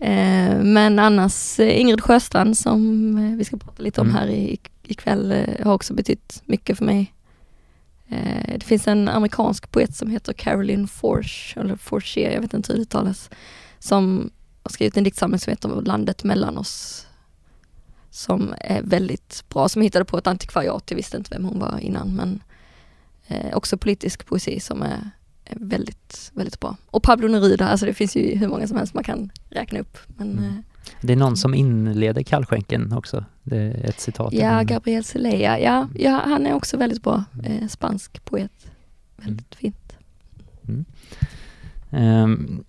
Eh, 0.01 0.63
men 0.63 0.99
annars 0.99 1.59
eh, 1.59 1.81
Ingrid 1.81 2.01
Sjöstrand 2.01 2.57
som 2.57 3.17
eh, 3.17 3.37
vi 3.37 3.43
ska 3.45 3.57
prata 3.57 3.83
lite 3.83 4.01
om 4.01 4.07
Mm. 4.07 4.19
här 4.19 4.27
i, 4.27 4.59
ikväll 4.83 5.31
eh, 5.31 5.65
har 5.65 5.73
också 5.73 5.93
betytt 5.93 6.41
mycket 6.45 6.77
för 6.77 6.85
mig. 6.85 7.13
Eh, 8.09 8.57
det 8.57 8.65
finns 8.65 8.87
en 8.87 9.07
amerikansk 9.09 9.71
poet 9.71 9.95
som 9.95 10.11
heter 10.11 10.33
Caroline 10.33 10.87
Forge, 10.87 11.53
eller 11.55 11.75
Forge, 11.75 12.33
jag 12.33 12.41
vet 12.41 12.53
inte 12.53 12.71
hur 12.71 12.77
det 12.77 12.81
uttalas, 12.81 13.29
som 13.79 14.31
har 14.63 14.71
skrivit 14.71 14.97
en 14.97 15.03
diktsamling 15.03 15.39
som 15.39 15.51
heter 15.51 15.81
Landet 15.81 16.23
mellan 16.23 16.57
oss. 16.57 17.07
Som 18.09 18.53
är 18.57 18.81
väldigt 18.81 19.43
bra, 19.49 19.69
som 19.69 19.81
hittade 19.81 20.05
på 20.05 20.17
ett 20.17 20.27
antikvariat, 20.27 20.83
jag 20.87 20.95
visste 20.95 21.17
inte 21.17 21.35
vem 21.35 21.45
hon 21.45 21.59
var 21.59 21.79
innan 21.79 22.15
men 22.15 22.43
också 23.53 23.77
politisk 23.77 24.25
poesi 24.25 24.59
som 24.59 24.81
är 24.81 25.11
väldigt, 25.55 26.31
väldigt 26.33 26.59
bra. 26.59 26.77
Och 26.85 27.03
Pablo 27.03 27.27
Neruda, 27.27 27.67
alltså 27.67 27.85
det 27.85 27.93
finns 27.93 28.15
ju 28.15 28.35
hur 28.35 28.47
många 28.47 28.67
som 28.67 28.77
helst 28.77 28.93
man 28.93 29.03
kan 29.03 29.31
räkna 29.49 29.79
upp. 29.79 29.97
Men 30.07 30.31
Mm. 30.31 30.43
eh, 30.45 30.53
Det 31.01 31.13
är 31.13 31.17
någon 31.17 31.37
som 31.37 31.53
inleder 31.53 32.23
kallskänken 32.23 32.93
också. 32.93 33.25
Det 33.43 33.57
är 33.57 33.85
ett 33.89 33.99
citat. 33.99 34.33
ja, 34.33 34.49
Mm. 34.51 34.65
Gabriel 34.65 35.03
Celea, 35.03 35.59
ja, 35.59 35.87
ja, 35.95 36.21
han 36.25 36.47
är 36.47 36.53
också 36.53 36.77
väldigt 36.77 37.03
bra. 37.03 37.23
Eh, 37.43 37.67
spansk 37.67 38.25
poet. 38.25 38.67
Väldigt 39.17 39.55
fint. 39.55 39.93
Ehm, 41.91 42.63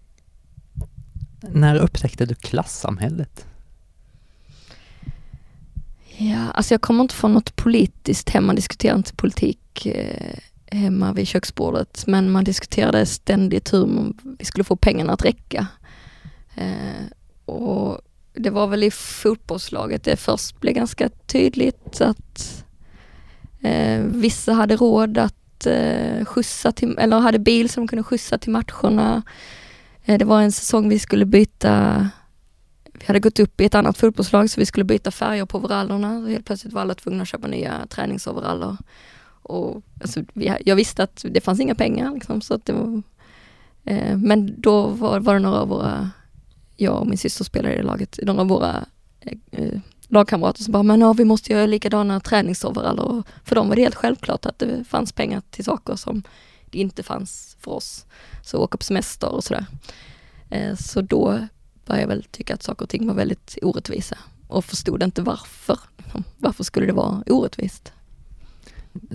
när 1.40 1.76
upptäckte 1.78 2.26
du 2.26 2.34
klassamhället? 2.34 3.46
Ja, 6.16 6.50
alltså 6.50 6.74
jag 6.74 6.80
kommer 6.80 7.02
inte 7.02 7.14
från 7.14 7.32
något 7.32 7.56
politiskt 7.56 8.28
hem, 8.30 8.46
man 8.46 8.56
diskuterar 8.56 8.96
inte 8.96 9.14
politik 9.14 9.86
eh, 9.86 10.38
hemma 10.76 11.12
vid 11.12 11.26
köksbordet, 11.28 12.04
men 12.06 12.30
man 12.30 12.44
diskuterade 12.44 13.06
ständigt 13.06 13.72
hur 13.72 13.86
man- 13.86 14.18
vi 14.38 14.44
skulle 14.44 14.64
få 14.64 14.76
pengarna 14.76 15.12
att 15.12 15.24
räcka. 15.24 15.66
Eh, 16.54 17.06
och 17.44 18.00
det 18.34 18.50
var 18.50 18.66
väl 18.66 18.82
i 18.82 18.90
fotbollslaget 18.90 20.04
det 20.04 20.16
först 20.16 20.60
blev 20.60 20.74
ganska 20.74 21.08
tydligt 21.26 22.00
att 22.00 22.64
eh, 23.60 24.02
vissa 24.04 24.52
hade 24.52 24.76
råd 24.76 25.18
att 25.18 25.66
eh, 25.66 26.24
skjutsa 26.24 26.72
till, 26.72 26.98
eller 26.98 27.18
hade 27.18 27.38
bil 27.38 27.68
som 27.68 27.88
kunde 27.88 28.02
skjutsa 28.02 28.38
till 28.38 28.50
matcherna. 28.52 29.22
Eh, 30.04 30.18
det 30.18 30.24
var 30.24 30.42
en 30.42 30.52
säsong 30.52 30.88
vi 30.88 30.98
skulle 30.98 31.24
byta 31.26 32.08
vi 33.02 33.06
hade 33.06 33.20
gått 33.20 33.40
upp 33.40 33.60
i 33.60 33.64
ett 33.64 33.74
annat 33.74 33.98
fotbollslag 33.98 34.50
så 34.50 34.60
vi 34.60 34.66
skulle 34.66 34.84
byta 34.84 35.10
färger 35.10 35.46
på 35.46 35.58
overallerna. 35.58 36.18
Och 36.18 36.28
helt 36.28 36.46
plötsligt 36.46 36.72
var 36.72 36.80
alla 36.80 36.94
tvungna 36.94 37.22
att 37.22 37.28
köpa 37.28 37.46
nya 37.46 37.86
träningsoveraller. 37.88 38.76
Och, 39.52 39.82
alltså, 40.00 40.20
vi, 40.32 40.52
jag 40.64 40.76
visste 40.76 41.02
att 41.02 41.24
det 41.30 41.40
fanns 41.40 41.60
inga 41.60 41.74
pengar 41.74 42.14
liksom, 42.14 42.40
så 42.40 42.54
att 42.54 42.66
det 42.66 42.72
var, 42.72 43.02
eh, 43.84 44.16
Men 44.16 44.60
då 44.60 44.86
var, 44.86 45.20
var 45.20 45.34
det 45.34 45.40
några 45.40 45.60
av 45.60 45.68
våra, 45.68 46.10
jag 46.76 47.00
och 47.00 47.06
min 47.06 47.18
syster 47.18 47.44
spelade 47.44 47.74
i 47.74 47.78
det 47.78 47.82
laget, 47.82 48.18
några 48.22 48.40
av 48.40 48.48
våra 48.48 48.84
eh, 49.20 49.38
eh 49.52 49.80
lagkamrater 50.08 50.62
som 50.62 50.72
bara, 50.72 50.82
men 50.82 51.00
ja, 51.00 51.12
vi 51.12 51.24
måste 51.24 51.52
göra 51.52 51.66
likadana 51.66 52.20
träningsoveraller. 52.20 53.02
Och 53.02 53.26
för 53.44 53.54
dem 53.54 53.68
var 53.68 53.76
det 53.76 53.82
helt 53.82 53.94
självklart 53.94 54.46
att 54.46 54.58
det 54.58 54.84
fanns 54.84 55.12
pengar 55.12 55.42
till 55.50 55.64
saker 55.64 55.96
som 55.96 56.22
det 56.70 56.78
inte 56.78 57.02
fanns 57.02 57.56
för 57.60 57.70
oss. 57.70 58.06
Så 58.42 58.58
åka 58.58 58.78
på 58.78 58.84
semester 58.84 59.28
och 59.28 59.44
sådär. 59.44 59.66
Eh, 60.50 60.76
så 60.76 61.00
då 61.00 61.38
började 61.86 62.02
jag 62.02 62.08
väl 62.08 62.24
tycka 62.30 62.54
att 62.54 62.62
saker 62.62 62.82
och 62.82 62.88
ting 62.88 63.06
var 63.06 63.14
väldigt 63.14 63.58
orättvisa 63.62 64.18
och 64.48 64.64
förstod 64.64 65.02
inte 65.02 65.22
varför. 65.22 65.78
Liksom. 65.96 66.24
Varför 66.38 66.64
skulle 66.64 66.86
det 66.86 66.92
vara 66.92 67.22
orättvist? 67.26 67.92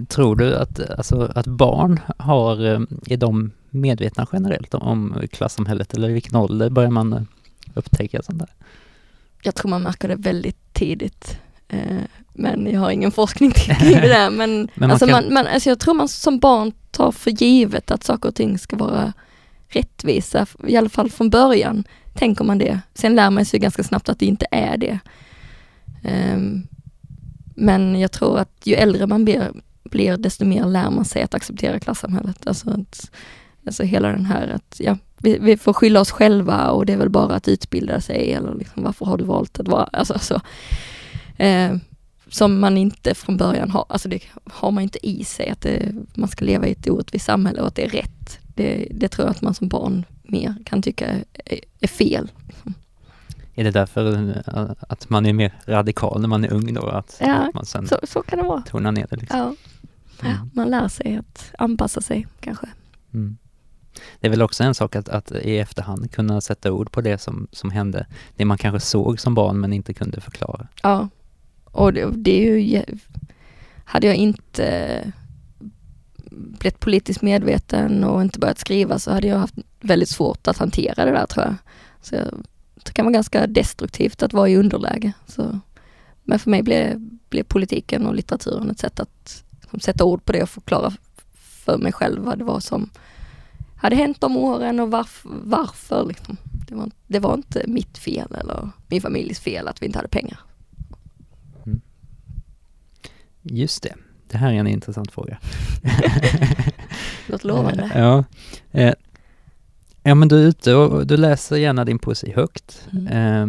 Tror 0.08 0.36
du 0.36 0.56
att, 0.56 0.90
alltså, 0.90 1.32
att 1.36 1.48
barn 1.48 2.00
har, 2.18 2.66
eh, 2.66 2.82
är 3.06 3.18
de 3.18 3.52
medvetna 3.70 4.28
generellt 4.34 4.74
om 4.74 5.22
klassamhället 5.32 5.94
eller 5.94 6.10
i 6.10 6.14
vilken 6.14 6.36
ålder 6.36 6.70
börjar 6.70 6.92
man 6.92 7.14
eh, 7.14 7.22
upptäcka 7.74 8.22
sånt 8.22 8.40
där? 8.40 8.50
Jag 9.42 9.56
tror 9.56 9.70
man 9.70 9.84
märker 9.84 10.08
det 10.08 10.16
väldigt 10.16 10.74
tidigt. 10.74 11.40
Men 12.34 12.72
jag 12.72 12.80
har 12.80 12.92
ingen 12.92 13.12
forskning 13.12 13.52
kring 13.52 13.92
det 13.92 14.08
där. 14.08 14.30
Men, 14.30 14.60
men 14.60 14.70
man 14.76 14.92
alltså, 14.92 15.06
kan... 15.06 15.24
man, 15.24 15.34
man, 15.34 15.48
alltså 15.48 15.70
jag 15.70 15.80
tror 15.80 15.94
man 15.94 16.08
som 16.08 16.40
barn 16.40 16.72
tar 16.92 17.12
för 17.12 17.32
givet 17.32 17.92
att 17.92 18.04
saker 18.04 18.30
och 18.30 18.36
ting 18.36 18.60
ska 18.60 18.76
vara 18.76 19.14
rättvisa, 19.68 20.46
i 20.68 20.78
alla 20.78 20.90
fall 20.90 21.10
från 21.10 21.30
början 21.30 21.84
tänker 22.14 22.44
man 22.44 22.58
det. 22.58 22.80
Sen 22.94 23.16
lär 23.16 23.30
man 23.30 23.46
sig 23.46 23.60
ganska 23.60 23.84
snabbt 23.84 24.10
att 24.10 24.20
det 24.20 24.26
inte 24.26 24.46
är 24.52 24.78
det. 24.78 25.00
Um, 26.34 26.68
men 27.56 28.00
jag 28.00 28.12
tror 28.12 28.40
att 28.40 28.52
ju 28.64 28.74
äldre 28.74 29.08
man 29.08 29.26
blir, 29.26 29.52
blir, 29.88 30.18
desto 30.18 30.46
mer 30.46 30.66
lär 30.66 30.90
man 30.90 31.06
sig 31.06 31.22
att 31.22 31.34
acceptera 31.34 31.80
klassamhället. 31.80 32.48
Alltså, 32.48 32.70
att, 32.70 33.12
alltså 33.66 33.84
hela 33.84 34.08
den 34.08 34.26
här 34.26 34.48
att 34.48 34.76
ja, 34.80 34.98
vi, 35.18 35.38
vi, 35.42 35.58
får 35.58 35.74
skylla 35.74 36.00
oss 36.02 36.12
själva 36.12 36.70
och 36.70 36.86
det 36.86 36.94
är 36.94 36.98
väl 36.98 37.10
bara 37.10 37.36
att 37.36 37.48
utbilda 37.48 38.02
sig 38.02 38.34
eller 38.34 38.56
liksom, 38.56 38.84
varför 38.84 39.06
har 39.06 39.18
du 39.18 39.24
valt 39.24 39.60
att 39.60 39.68
vara, 39.68 39.84
alltså 39.84 40.20
så. 40.20 40.42
Eh, 41.44 41.76
som 42.30 42.60
man 42.60 42.78
inte 42.78 43.16
från 43.16 43.38
början 43.38 43.70
har, 43.70 43.86
alltså 43.90 44.10
det 44.10 44.20
har 44.46 44.72
man 44.72 44.84
inte 44.84 45.08
i 45.08 45.24
sig 45.24 45.50
att 45.50 45.62
det, 45.62 45.96
man 46.14 46.30
ska 46.30 46.46
leva 46.46 46.68
i 46.68 46.72
ett 46.72 46.90
orättvist 46.90 47.26
samhälle 47.26 47.62
och 47.62 47.68
att 47.68 47.76
det 47.76 47.86
är 47.86 47.90
rätt. 47.90 48.40
Det, 48.56 48.88
det 48.92 49.08
tror 49.08 49.28
jag 49.28 49.32
att 49.32 49.42
man 49.42 49.54
som 49.54 49.68
barn 49.68 50.06
mer 50.24 50.56
kan 50.66 50.82
tycka 50.82 51.08
är, 51.34 51.60
är 51.80 51.88
fel. 51.88 52.32
Är 53.54 53.64
det 53.64 53.72
därför 53.72 54.30
eh, 54.30 54.72
att 54.90 55.10
man 55.10 55.26
är 55.26 55.34
mer 55.34 55.54
radikal 55.66 56.22
när 56.22 56.28
man 56.28 56.44
är 56.44 56.54
ung 56.54 56.74
då? 56.74 56.88
Att, 56.88 57.18
ja, 57.20 57.34
att 57.34 57.54
man 57.54 57.66
sen 57.66 57.88
så, 57.88 58.00
så 58.04 58.22
kan 58.22 58.40
det 58.40 58.46
vara. 58.46 58.62
tonar 58.62 58.92
ner 58.92 59.08
det 59.10 59.16
liksom? 59.16 59.40
Ja. 59.40 59.56
Mm. 60.24 60.50
man 60.54 60.70
lär 60.70 60.88
sig 60.88 61.18
att 61.18 61.54
anpassa 61.58 62.02
sig 62.02 62.28
kanske. 62.40 62.68
Mm. 63.14 63.38
Det 64.20 64.28
är 64.28 64.32
väl 64.32 64.42
också 64.42 64.64
en 64.64 64.76
sak 64.76 64.96
att, 64.96 65.10
att, 65.10 65.32
i 65.32 65.58
efterhand 65.58 66.12
kunna 66.12 66.42
sätta 66.42 66.72
ord 66.72 66.92
på 66.92 67.02
det 67.02 67.18
som, 67.18 67.48
som 67.52 67.72
hände. 67.72 68.06
Det 68.36 68.46
man 68.46 68.58
kanske 68.58 68.80
såg 68.80 69.20
som 69.20 69.36
barn 69.36 69.60
men 69.60 69.74
inte 69.74 69.94
kunde 69.94 70.22
förklara. 70.22 70.68
Ja, 70.84 71.10
och 71.66 71.94
det, 71.94 72.10
det 72.12 72.48
är 72.48 72.58
ju... 72.58 72.84
Hade 73.86 74.08
jag 74.08 74.16
inte 74.16 75.14
blivit 76.30 76.80
politiskt 76.80 77.22
medveten 77.22 78.04
och 78.04 78.22
inte 78.22 78.40
börjat 78.40 78.60
skriva 78.60 79.00
så 79.00 79.12
hade 79.12 79.28
jag 79.28 79.40
haft 79.40 79.56
väldigt 79.80 80.10
svårt 80.10 80.48
att 80.48 80.58
hantera 80.58 81.06
det 81.06 81.12
där 81.12 81.26
tror 81.26 81.46
jag. 81.46 81.56
Så 82.02 82.16
jag, 82.16 82.28
det 82.84 82.92
kan 82.92 83.06
vara 83.06 83.14
ganska 83.14 83.48
destruktivt 83.48 84.24
att 84.24 84.34
vara 84.34 84.50
i 84.50 84.58
underläge. 84.58 85.14
Så, 85.28 85.60
men 86.24 86.40
för 86.40 86.50
mig 86.50 86.64
blev, 86.64 87.00
blev 87.30 87.44
politiken 87.44 88.06
och 88.08 88.16
litteraturen 88.16 88.70
ett 88.70 88.80
sätt 88.80 89.00
att 89.00 89.44
sätta 89.80 90.04
ord 90.04 90.26
på 90.26 90.32
det 90.32 90.44
och 90.44 90.50
förklara 90.50 90.94
för 91.34 91.78
mig 91.78 91.92
själv 91.92 92.24
vad 92.24 92.38
det 92.38 92.44
var 92.44 92.60
som 92.60 92.90
hade 93.78 93.96
hänt 93.96 94.22
de 94.22 94.38
åren 94.38 94.80
och 94.80 94.92
varf, 94.92 95.22
varför. 95.24 96.06
Liksom. 96.06 96.38
Det, 96.68 96.76
var, 96.76 96.92
det 97.08 97.20
var 97.20 97.34
inte 97.34 97.64
mitt 97.68 97.98
fel 97.98 98.36
eller 98.36 98.70
min 98.88 99.02
familjs 99.02 99.40
fel 99.40 99.68
att 99.68 99.82
vi 99.82 99.86
inte 99.86 100.00
hade 100.00 100.08
pengar. 100.08 100.40
Mm. 101.66 101.82
Just 103.42 103.84
det. 103.84 103.94
Det 104.28 104.38
här 104.38 104.54
är 104.54 104.56
en 104.56 104.68
intressant 104.68 105.12
fråga. 105.12 105.38
Låter 107.28 107.48
lovande. 107.48 107.92
ja. 107.96 108.24
Eh, 108.72 108.94
ja, 110.04 110.16
men 110.16 110.28
du 110.28 110.44
är 110.44 110.48
ute 110.48 110.74
och 110.74 111.08
du 111.08 111.18
läser 111.18 111.58
gärna 111.58 111.86
din 111.86 112.00
poesi 112.00 112.34
högt. 112.36 112.88
Mm. 112.92 113.08
Eh, 113.08 113.48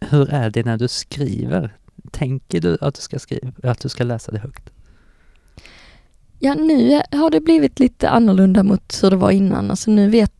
hur 0.00 0.30
är 0.30 0.50
det 0.50 0.64
när 0.64 0.76
du 0.76 0.88
skriver? 0.88 1.76
Tänker 2.10 2.60
du 2.60 2.78
att 2.80 2.94
du 2.94 3.00
ska 3.00 3.18
skriva, 3.18 3.52
att 3.62 3.80
du 3.80 3.88
ska 3.88 4.04
läsa 4.04 4.32
det 4.32 4.38
högt? 4.38 4.70
Ja, 6.38 6.54
nu 6.54 7.02
har 7.12 7.30
det 7.30 7.40
blivit 7.40 7.80
lite 7.80 8.10
annorlunda 8.10 8.62
mot 8.62 8.98
hur 9.02 9.10
det 9.10 9.16
var 9.16 9.30
innan. 9.30 9.70
Alltså 9.70 9.90
nu 9.90 10.10
vet 10.10 10.32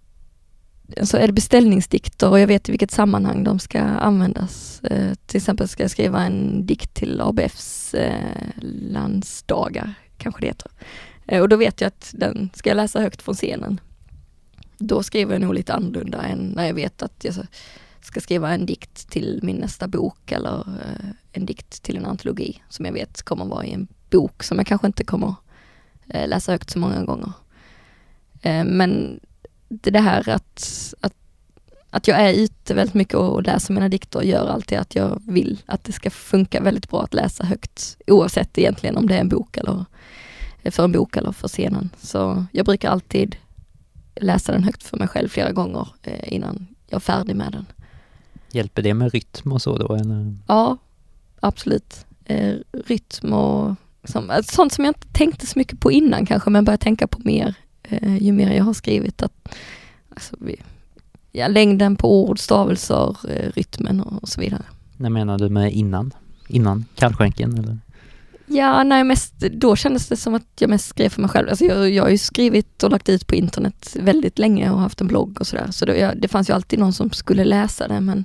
så 1.03 1.17
är 1.17 1.27
det 1.27 1.33
beställningsdikter 1.33 2.31
och 2.31 2.41
jag 2.41 2.47
vet 2.47 2.69
i 2.69 2.73
vilket 2.73 2.91
sammanhang 2.91 3.45
de 3.45 3.59
ska 3.59 3.81
användas. 3.81 4.81
Eh, 4.85 5.15
till 5.27 5.37
exempel 5.37 5.69
ska 5.69 5.83
jag 5.83 5.91
skriva 5.91 6.23
en 6.23 6.67
dikt 6.67 6.95
till 6.95 7.21
ABFs 7.21 7.95
eh, 7.95 8.33
landsdagar, 8.91 9.95
kanske 10.19 10.41
det 10.41 10.47
heter. 10.47 10.71
Eh, 11.27 11.43
och 11.43 11.49
då 11.49 11.57
vet 11.57 11.81
jag 11.81 11.89
att 11.89 12.11
den 12.15 12.51
ska 12.55 12.71
jag 12.71 12.77
läsa 12.77 13.01
högt 13.01 13.23
från 13.23 13.35
scenen. 13.35 13.81
Då 14.79 15.03
skriver 15.03 15.33
jag 15.33 15.41
nog 15.41 15.55
lite 15.55 15.75
annorlunda 15.75 16.23
än 16.23 16.53
när 16.57 16.67
jag 16.67 16.75
vet 16.75 17.03
att 17.03 17.25
jag 17.25 17.35
ska 18.01 18.21
skriva 18.21 18.55
en 18.55 18.67
dikt 18.67 19.11
till 19.11 19.41
min 19.43 19.57
nästa 19.57 19.89
bok 19.89 20.33
eller 20.33 20.59
eh, 20.59 21.09
en 21.33 21.47
dikt 21.47 21.83
till 21.83 21.97
en 21.97 22.07
antologi 22.07 22.63
som 22.69 22.85
jag 22.85 22.93
vet 22.93 23.23
kommer 23.23 23.45
vara 23.45 23.65
i 23.65 23.73
en 23.73 23.89
bok 24.11 24.43
som 24.43 24.59
jag 24.59 24.67
kanske 24.67 24.87
inte 24.87 25.05
kommer 25.05 25.35
läsa 26.09 26.53
högt 26.53 26.71
så 26.71 26.79
många 26.79 27.05
gånger. 27.05 27.33
Eh, 28.43 28.65
men 28.65 29.21
det 29.69 30.01
här 30.01 30.29
att, 30.29 30.95
att, 31.01 31.15
att 31.91 32.09
jag 32.09 32.21
är 32.21 32.33
ute 32.33 32.75
väldigt 32.75 32.95
mycket 32.95 33.15
och 33.15 33.43
läser 33.43 33.75
mina 33.75 33.89
dikter 33.89 34.23
gör 34.23 34.49
alltid 34.49 34.79
att 34.79 34.95
jag 34.95 35.23
vill 35.27 35.63
att 35.67 35.85
det 35.85 35.93
ska 35.93 36.11
funka 36.11 36.61
väldigt 36.61 36.91
bra 36.91 37.03
att 37.03 37.15
läsa 37.15 37.45
högt 37.45 37.97
oavsett 38.07 38.59
egentligen 38.59 38.97
om 38.97 39.07
det 39.07 39.15
är 39.15 39.21
en 39.21 39.29
bok 39.29 39.57
eller 39.57 39.85
för 40.71 40.85
en 40.85 40.93
bok 40.93 41.17
eller 41.17 41.33
för 41.33 41.49
scenen. 41.49 41.91
Så 42.01 42.45
jag 42.53 42.67
brukar 42.67 42.91
alltid 42.91 43.37
läsa 44.15 44.53
den 44.53 44.65
högt 44.65 44.83
för 44.83 44.97
mig 44.97 45.09
själv 45.09 45.29
flera 45.29 45.53
gånger 45.53 45.89
eh, 46.03 46.33
innan 46.33 46.67
jag 46.87 46.97
är 46.97 47.01
färdig 47.01 47.37
med 47.37 47.53
den. 47.53 47.67
Hjälper 48.51 48.83
det 48.83 48.95
med 48.95 49.13
rytm 49.13 49.53
och 49.53 49.63
så 49.63 49.79
då? 49.79 49.95
Eller? 49.95 50.37
Ja, 50.49 50.77
absolut. 51.41 52.07
Eh, 52.25 52.55
rytm 52.73 53.33
och 53.33 53.75
som, 54.07 54.43
sånt 54.45 54.73
som 54.73 54.85
jag 54.85 54.91
inte 54.91 55.09
tänkte 55.13 55.47
så 55.47 55.59
mycket 55.59 55.81
på 55.81 55.93
innan 55.93 56.27
kanske, 56.27 56.51
men 56.51 56.65
börjar 56.65 56.79
tänka 56.79 57.07
på 57.07 57.19
mer 57.25 57.55
eh, 57.83 58.17
ju 58.17 58.33
mer 58.33 58.53
jag 58.53 58.65
har 58.65 58.75
skrivit. 58.75 59.23
Att, 59.23 59.49
alltså, 60.11 60.37
vi, 60.41 60.57
ja, 61.33 61.49
längden 61.49 61.97
på 61.97 62.25
ord, 62.25 62.39
stavelser, 62.39 63.17
eh, 63.31 63.51
rytmen 63.55 64.01
och, 64.01 64.29
så 64.29 64.41
vidare. 64.41 64.63
När 64.97 65.11
menar 65.11 65.39
du 65.39 65.49
med 65.49 65.73
innan? 65.73 66.15
Innan 66.49 66.85
kallskänken 66.95 67.59
eller? 67.59 67.79
Ja, 68.47 68.83
nej, 68.83 69.05
mest, 69.05 69.39
då 69.39 69.77
kändes 69.77 70.09
det 70.09 70.17
som 70.17 70.35
att 70.35 70.47
jag 70.59 70.71
mest 70.71 70.89
skrev 70.89 71.09
för 71.09 71.21
mig 71.21 71.31
själv. 71.31 71.49
Alltså 71.49 71.65
jag, 71.65 71.91
jag 71.91 72.03
har 72.03 72.11
ju 72.11 72.19
skrivit 72.19 72.83
och 72.83 72.91
lagt 72.91 73.09
ut 73.09 73.27
på 73.27 73.35
internet 73.35 73.97
väldigt 74.01 74.39
länge 74.39 74.71
och 74.71 74.81
haft 74.81 75.01
en 75.01 75.07
blogg 75.07 75.41
och 75.41 75.47
sådär. 75.47 75.69
Så 75.71 75.87
då, 75.87 75.95
jag, 75.97 76.21
det 76.21 76.29
fanns 76.29 76.51
ju 76.51 76.55
alltid 76.55 76.79
någon 76.79 76.93
som 76.93 77.11
skulle 77.11 77.45
läsa 77.45 77.89
det 77.89 78.01
men 78.01 78.25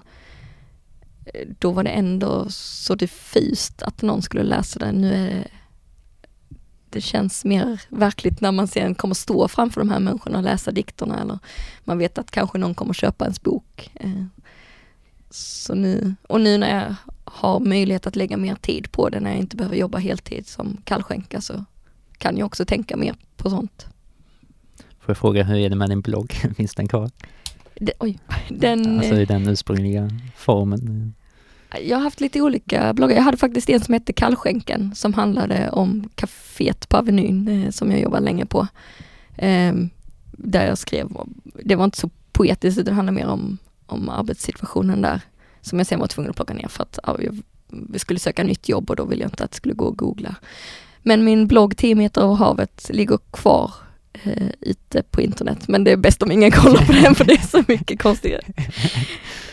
eh, 1.25 1.47
då 1.59 1.71
var 1.71 1.83
det 1.83 1.89
ändå 1.89 2.45
så 2.49 2.95
diffust 2.95 3.81
att 3.81 4.01
någon 4.01 4.21
skulle 4.21 4.43
läsa 4.43 4.79
det. 4.79 4.91
Nu 4.91 5.13
är 5.13 5.29
det 5.29 5.47
det 6.91 7.01
känns 7.01 7.45
mer 7.45 7.81
verkligt 7.89 8.41
när 8.41 8.51
man 8.51 8.67
sen 8.67 8.95
kommer 8.95 9.15
stå 9.15 9.47
framför 9.47 9.81
de 9.81 9.89
här 9.89 9.99
människorna 9.99 10.37
och 10.37 10.43
läsa 10.43 10.71
dikterna 10.71 11.21
eller 11.21 11.39
man 11.83 11.97
vet 11.97 12.17
att 12.17 12.31
kanske 12.31 12.57
någon 12.57 12.75
kommer 12.75 12.93
köpa 12.93 13.25
ens 13.25 13.41
bok. 13.41 13.91
Eh, 13.93 14.23
så 15.29 15.75
nu, 15.75 16.15
och 16.27 16.41
nu 16.41 16.57
när 16.57 16.83
jag 16.83 16.95
har 17.23 17.59
möjlighet 17.59 18.07
att 18.07 18.15
lägga 18.15 18.37
mer 18.37 18.55
tid 18.55 18.91
på 18.91 19.09
det, 19.09 19.19
när 19.19 19.29
jag 19.29 19.39
inte 19.39 19.55
behöver 19.55 19.75
jobba 19.77 19.97
heltid 19.97 20.47
som 20.47 20.77
kallskänka 20.83 21.41
så 21.41 21.65
kan 22.17 22.37
jag 22.37 22.45
också 22.45 22.65
tänka 22.65 22.97
mer 22.97 23.15
på 23.37 23.49
sånt. 23.49 23.85
Får 24.99 25.09
jag 25.09 25.17
fråga, 25.17 25.43
hur 25.43 25.57
är 25.57 25.69
det 25.69 25.75
med 25.75 25.89
din 25.89 26.01
blogg? 26.01 26.31
Finns 26.57 26.75
den 26.75 26.87
kvar? 26.87 27.11
Det, 27.75 27.93
oj, 27.99 28.19
den... 28.49 28.99
Alltså 28.99 29.15
i 29.15 29.25
den 29.25 29.47
ursprungliga 29.47 30.09
formen? 30.35 31.13
Jag 31.79 31.97
har 31.97 32.03
haft 32.03 32.21
lite 32.21 32.41
olika 32.41 32.93
bloggar. 32.93 33.15
Jag 33.15 33.23
hade 33.23 33.37
faktiskt 33.37 33.69
en 33.69 33.81
som 33.81 33.93
hette 33.93 34.13
Kallskänken 34.13 34.95
som 34.95 35.13
handlade 35.13 35.69
om 35.69 36.09
kaféet 36.15 36.89
på 36.89 36.97
Avenyn 36.97 37.47
eh, 37.47 37.69
som 37.69 37.91
jag 37.91 38.01
jobbade 38.01 38.25
länge 38.25 38.45
på. 38.45 38.67
Ehm, 39.37 39.89
där 40.31 40.67
jag 40.67 40.77
skrev, 40.77 41.09
det 41.63 41.75
var 41.75 41.85
inte 41.85 41.99
så 41.99 42.09
poetiskt 42.31 42.79
utan 42.79 42.91
det 42.91 42.95
handlade 42.95 43.15
mer 43.15 43.27
om, 43.27 43.57
om 43.85 44.09
arbetssituationen 44.09 45.01
där. 45.01 45.21
Som 45.61 45.77
jag 45.77 45.87
sen 45.87 45.99
var 45.99 46.07
tvungen 46.07 46.29
att 46.29 46.35
plocka 46.35 46.53
ner 46.53 46.67
för 46.67 46.83
att 46.83 46.99
ja, 47.03 47.17
vi 47.69 47.99
skulle 47.99 48.19
söka 48.19 48.43
nytt 48.43 48.69
jobb 48.69 48.89
och 48.89 48.95
då 48.95 49.05
ville 49.05 49.21
jag 49.21 49.29
inte 49.31 49.43
att 49.43 49.51
det 49.51 49.57
skulle 49.57 49.73
gå 49.73 49.89
att 49.89 49.97
googla. 49.97 50.35
Men 51.01 51.23
min 51.23 51.47
blogg 51.47 51.77
10 51.77 51.95
meter 51.95 52.21
över 52.21 52.33
havet 52.33 52.89
ligger 52.93 53.19
kvar 53.31 53.73
eh, 54.23 54.47
ute 54.61 55.03
på 55.03 55.21
internet. 55.21 55.67
Men 55.67 55.83
det 55.83 55.91
är 55.91 55.97
bäst 55.97 56.23
om 56.23 56.31
ingen 56.31 56.51
kollar 56.51 56.85
på 56.85 56.91
den 56.91 57.15
för 57.15 57.25
det 57.25 57.33
är 57.33 57.47
så 57.47 57.63
mycket 57.67 58.01
konstigare. 58.01 58.41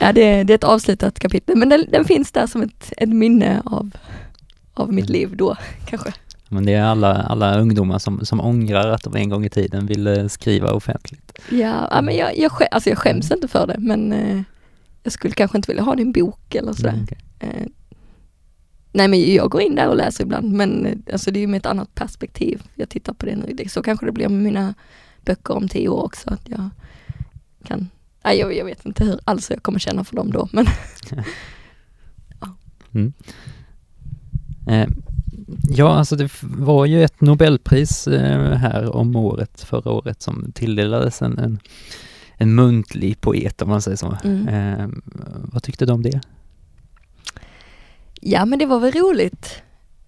Ja, 0.00 0.12
det, 0.12 0.20
är, 0.22 0.44
det 0.44 0.52
är 0.52 0.54
ett 0.54 0.64
avslutat 0.64 1.18
kapitel 1.20 1.56
men 1.56 1.68
den, 1.68 1.84
den 1.90 2.04
finns 2.04 2.32
där 2.32 2.46
som 2.46 2.62
ett, 2.62 2.92
ett 2.96 3.08
minne 3.08 3.62
av, 3.64 3.90
av 4.74 4.92
mitt 4.92 5.08
liv 5.08 5.36
då 5.36 5.56
kanske. 5.86 6.12
Men 6.48 6.66
det 6.66 6.72
är 6.74 6.82
alla, 6.82 7.14
alla 7.14 7.58
ungdomar 7.60 7.98
som, 7.98 8.24
som 8.26 8.40
ångrar 8.40 8.88
att 8.88 9.02
de 9.02 9.16
en 9.16 9.28
gång 9.28 9.44
i 9.44 9.50
tiden 9.50 9.86
ville 9.86 10.28
skriva 10.28 10.72
offentligt. 10.72 11.38
Ja, 11.50 11.88
ja 11.90 12.00
men 12.02 12.16
jag, 12.16 12.38
jag, 12.38 12.50
skä- 12.52 12.68
alltså 12.70 12.90
jag 12.90 12.98
skäms 12.98 13.30
inte 13.30 13.48
för 13.48 13.66
det 13.66 13.76
men 13.78 14.12
eh, 14.12 14.40
jag 15.02 15.12
skulle 15.12 15.34
kanske 15.34 15.58
inte 15.58 15.70
vilja 15.70 15.82
ha 15.82 15.94
en 15.94 16.12
bok 16.12 16.54
eller 16.54 16.72
sådär. 16.72 16.90
Mm. 16.92 17.06
Eh, 17.38 17.66
nej 18.92 19.09
men 19.09 19.35
jag 19.35 19.51
går 19.51 19.61
in 19.61 19.74
där 19.74 19.88
och 19.88 19.96
läser 19.96 20.24
ibland 20.24 20.53
men 20.53 20.87
eh, 20.87 20.98
alltså 21.12 21.31
det 21.31 21.38
är 21.38 21.40
ju 21.40 21.46
med 21.46 21.59
ett 21.59 21.66
annat 21.66 21.94
perspektiv. 21.94 22.62
Jag 22.74 22.88
tittar 22.88 23.12
på 23.12 23.27
det 23.27 23.37
nu. 23.37 23.68
Så 23.68 23.83
kanske 23.83 24.07
det 24.07 24.12
blir 24.12 24.29
med 24.29 24.42
mina 24.42 24.74
böcker 25.24 25.55
om 25.55 25.68
tio 25.68 25.88
år 25.88 26.05
också. 26.05 26.31
Att 26.31 26.48
jag 26.48 26.70
kan, 27.64 27.88
nej 28.24 28.38
jag, 28.38 28.57
jag 28.57 28.64
vet 28.64 28.87
inte 28.87 29.05
hur 29.05 29.20
alls 29.24 29.51
jag 29.51 29.62
kommer 29.62 29.79
känna 29.79 30.05
för 30.05 30.16
dem 30.16 30.31
då 30.31 30.48
men 30.53 30.66
Eh, 34.68 34.88
ja, 35.68 35.94
alltså 35.94 36.16
det 36.16 36.31
var 36.42 36.87
ju 36.87 37.05
ett 37.05 37.20
Nobelpris 37.20 38.07
eh, 38.07 38.53
här 38.53 38.96
om 38.96 39.16
året, 39.16 39.61
förra 39.61 39.90
året, 39.90 40.22
som 40.22 40.53
tilldelades 40.53 41.22
en, 41.22 41.38
en, 41.38 41.59
en 42.37 42.55
muntlig 42.55 43.20
poet 43.20 43.62
om 43.62 43.68
man 43.68 43.83
säger 43.83 43.96
så. 43.96 44.16
Mm. 44.24 44.48
Eh, 44.48 44.88
vad 45.53 45.62
tyckte 45.62 45.87
du 45.87 45.92
om 45.92 46.03
det? 46.03 46.20
Ja 48.20 48.44
men 48.44 48.59
det 48.59 48.66
var 48.66 48.81
väl 48.81 48.92
roligt. 48.92 49.62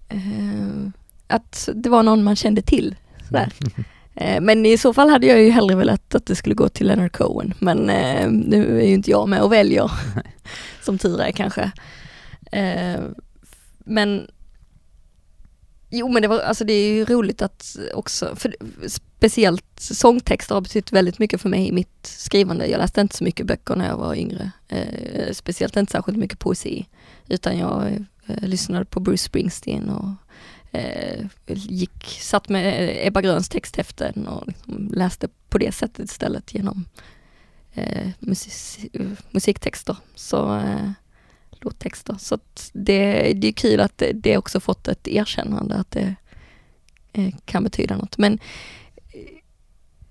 Eh, 0.09 0.91
att 1.27 1.69
det 1.75 1.89
var 1.89 2.03
någon 2.03 2.25
man 2.25 2.37
kände 2.37 2.63
till. 2.63 2.97
Sådär. 3.29 3.53
Eh, 4.15 4.41
Men 4.41 4.67
i 4.67 4.79
så 4.79 4.93
fall 4.95 5.09
hade 5.09 5.27
jag 5.27 5.43
ju 5.43 5.51
hellre 5.51 5.77
velat 5.77 6.15
att 6.15 6.27
det 6.27 6.37
skulle 6.37 6.55
gå 6.55 6.69
till 6.69 6.87
Leonard 6.87 7.13
Cohen. 7.13 7.55
Men 7.59 7.91
eh, 7.91 8.31
nu 8.31 8.81
är 8.81 8.87
ju 8.87 8.95
inte 8.95 9.11
jag 9.11 9.29
med 9.29 9.43
och 9.43 9.53
väljer. 9.53 9.91
som 10.83 10.99
tur 10.99 11.21
är 11.21 11.33
kanske. 11.33 11.71
Eh, 12.53 13.01
men 13.79 14.27
Jo 15.91 16.09
men 16.09 16.23
det 16.23 16.29
var, 16.29 16.39
alltså 16.41 16.65
det 16.65 16.73
är 16.73 16.93
ju 16.93 17.05
roligt 17.05 17.43
att 17.43 17.77
också, 17.95 18.37
för 18.37 18.57
speciellt 18.87 19.65
sångtexter 19.77 20.55
har 20.55 20.61
betytt 20.63 20.93
väldigt 20.93 21.19
mycket 21.19 21.41
för 21.41 21.49
mig 21.49 21.69
i 21.69 21.73
mitt 21.73 22.07
skrivande. 22.07 22.67
Jag 22.67 22.79
läste 22.79 23.01
inte 23.01 23.17
så 23.17 23.25
mycket 23.25 23.47
böcker 23.47 23.77
när 23.77 23.87
jag 23.89 23.97
var 23.97 24.15
yngre. 24.15 24.51
Eh, 24.69 25.33
speciellt 25.33 25.77
inte 25.77 25.93
särskilt 25.93 26.19
mycket 26.19 26.39
poesi. 26.39 26.87
Utan 27.31 27.59
jag 27.59 28.07
eh, 28.27 28.49
lyssnade 28.49 28.85
på 28.85 29.01
Bruce 29.01 29.25
Springsteen 29.25 29.91
och 29.91 30.11
eh, 30.79 31.27
gick, 31.47 32.19
satt 32.21 32.49
med 32.49 32.89
eh, 32.89 33.07
Ebba 33.07 33.21
Gröns 33.21 33.49
texthäften 33.49 34.27
och 34.27 34.49
liksom 34.49 34.91
läste 34.95 35.29
på 35.49 35.59
det 35.59 35.73
sättet 35.73 36.11
istället 36.11 36.55
genom 36.55 36.85
eh, 37.75 38.09
musik, 38.19 38.97
musiktexter. 39.31 39.97
Så 40.15 40.57
eh, 40.57 40.91
låttexter. 41.51 42.17
Så 42.19 42.35
att 42.35 42.71
det, 42.73 43.33
det 43.33 43.49
är 43.49 43.53
kul 43.53 43.81
att 43.81 43.99
det, 43.99 44.13
det 44.13 44.37
också 44.37 44.61
fått 44.61 44.89
ett 44.89 45.09
erkännande 45.09 45.75
att 45.75 45.91
det 45.91 46.15
eh, 47.13 47.35
kan 47.45 47.65
betyda 47.65 47.97
något. 47.97 48.19
Men 48.19 48.33
eh, 48.33 48.39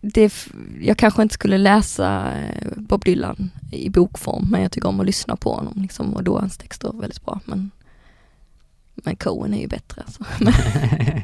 det, 0.02 0.48
jag 0.82 0.98
kanske 0.98 1.22
inte 1.22 1.34
skulle 1.34 1.58
läsa 1.58 2.38
eh, 2.40 2.72
Bob 2.76 3.06
Dylan 3.06 3.52
i 3.72 3.90
bokform, 3.90 4.48
men 4.52 4.62
jag 4.62 4.72
tycker 4.72 4.88
om 4.88 5.00
att 5.00 5.06
lyssna 5.06 5.36
på 5.36 5.54
honom 5.54 5.74
liksom, 5.82 6.14
och 6.14 6.24
då 6.24 6.36
är 6.36 6.40
hans 6.40 6.58
texter 6.58 6.94
väldigt 7.02 7.26
bra. 7.26 7.40
Men, 7.46 7.72
men 8.96 9.16
Cohen 9.16 9.54
är 9.54 9.62
ju 9.62 9.68
bättre. 9.68 10.04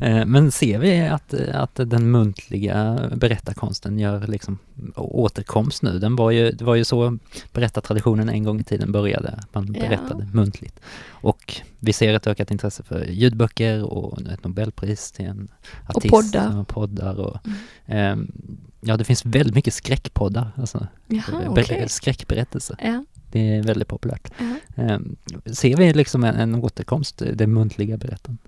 Men, 0.00 0.12
Eh, 0.18 0.26
Men 0.26 0.52
ser 0.52 0.78
vi 0.78 1.00
att, 1.00 1.34
att 1.34 1.74
den 1.74 2.10
muntliga 2.10 3.08
berättarkonsten 3.16 3.98
gör 3.98 4.26
liksom 4.26 4.58
återkomst 4.96 5.82
nu? 5.82 5.98
Den 5.98 6.16
var 6.16 6.30
ju, 6.30 6.50
det 6.50 6.64
var 6.64 6.74
ju 6.74 6.84
så 6.84 7.18
berättartraditionen 7.52 8.28
en 8.28 8.44
gång 8.44 8.60
i 8.60 8.64
tiden 8.64 8.92
började, 8.92 9.40
man 9.52 9.74
Ja. 9.74 9.80
berättade 9.88 10.28
muntligt. 10.32 10.80
Och 11.10 11.60
vi 11.78 11.92
ser 11.92 12.14
ett 12.14 12.26
ökat 12.26 12.50
intresse 12.50 12.82
för 12.82 13.04
ljudböcker 13.04 13.82
och 13.84 14.22
ett 14.22 14.44
Nobelpris 14.44 15.12
till 15.12 15.24
en 15.26 15.48
artist. 15.88 16.10
poddar. 16.10 16.58
Och 16.60 16.68
poddar 16.68 17.14
och, 17.20 17.38
ehm, 17.86 18.32
ja, 18.80 18.96
det 18.96 19.04
finns 19.04 19.24
väldigt 19.24 19.54
mycket 19.54 19.74
skräckpoddar, 19.74 20.50
alltså 20.56 20.86
jaha, 21.06 21.52
ber- 21.54 21.62
okej. 21.64 21.88
skräckberättelser. 21.88 22.76
Ja, 22.82 23.04
Det 23.32 23.56
är 23.56 23.62
väldigt 23.62 23.88
populärt. 23.88 24.30
ja. 24.38 24.54
Ehm, 24.82 25.16
ser 25.52 25.76
vi 25.76 25.92
liksom 25.94 26.24
en, 26.24 26.34
en 26.34 26.54
återkomst, 26.54 27.22
det 27.34 27.46
muntliga 27.46 27.96
berättandet? 27.96 28.44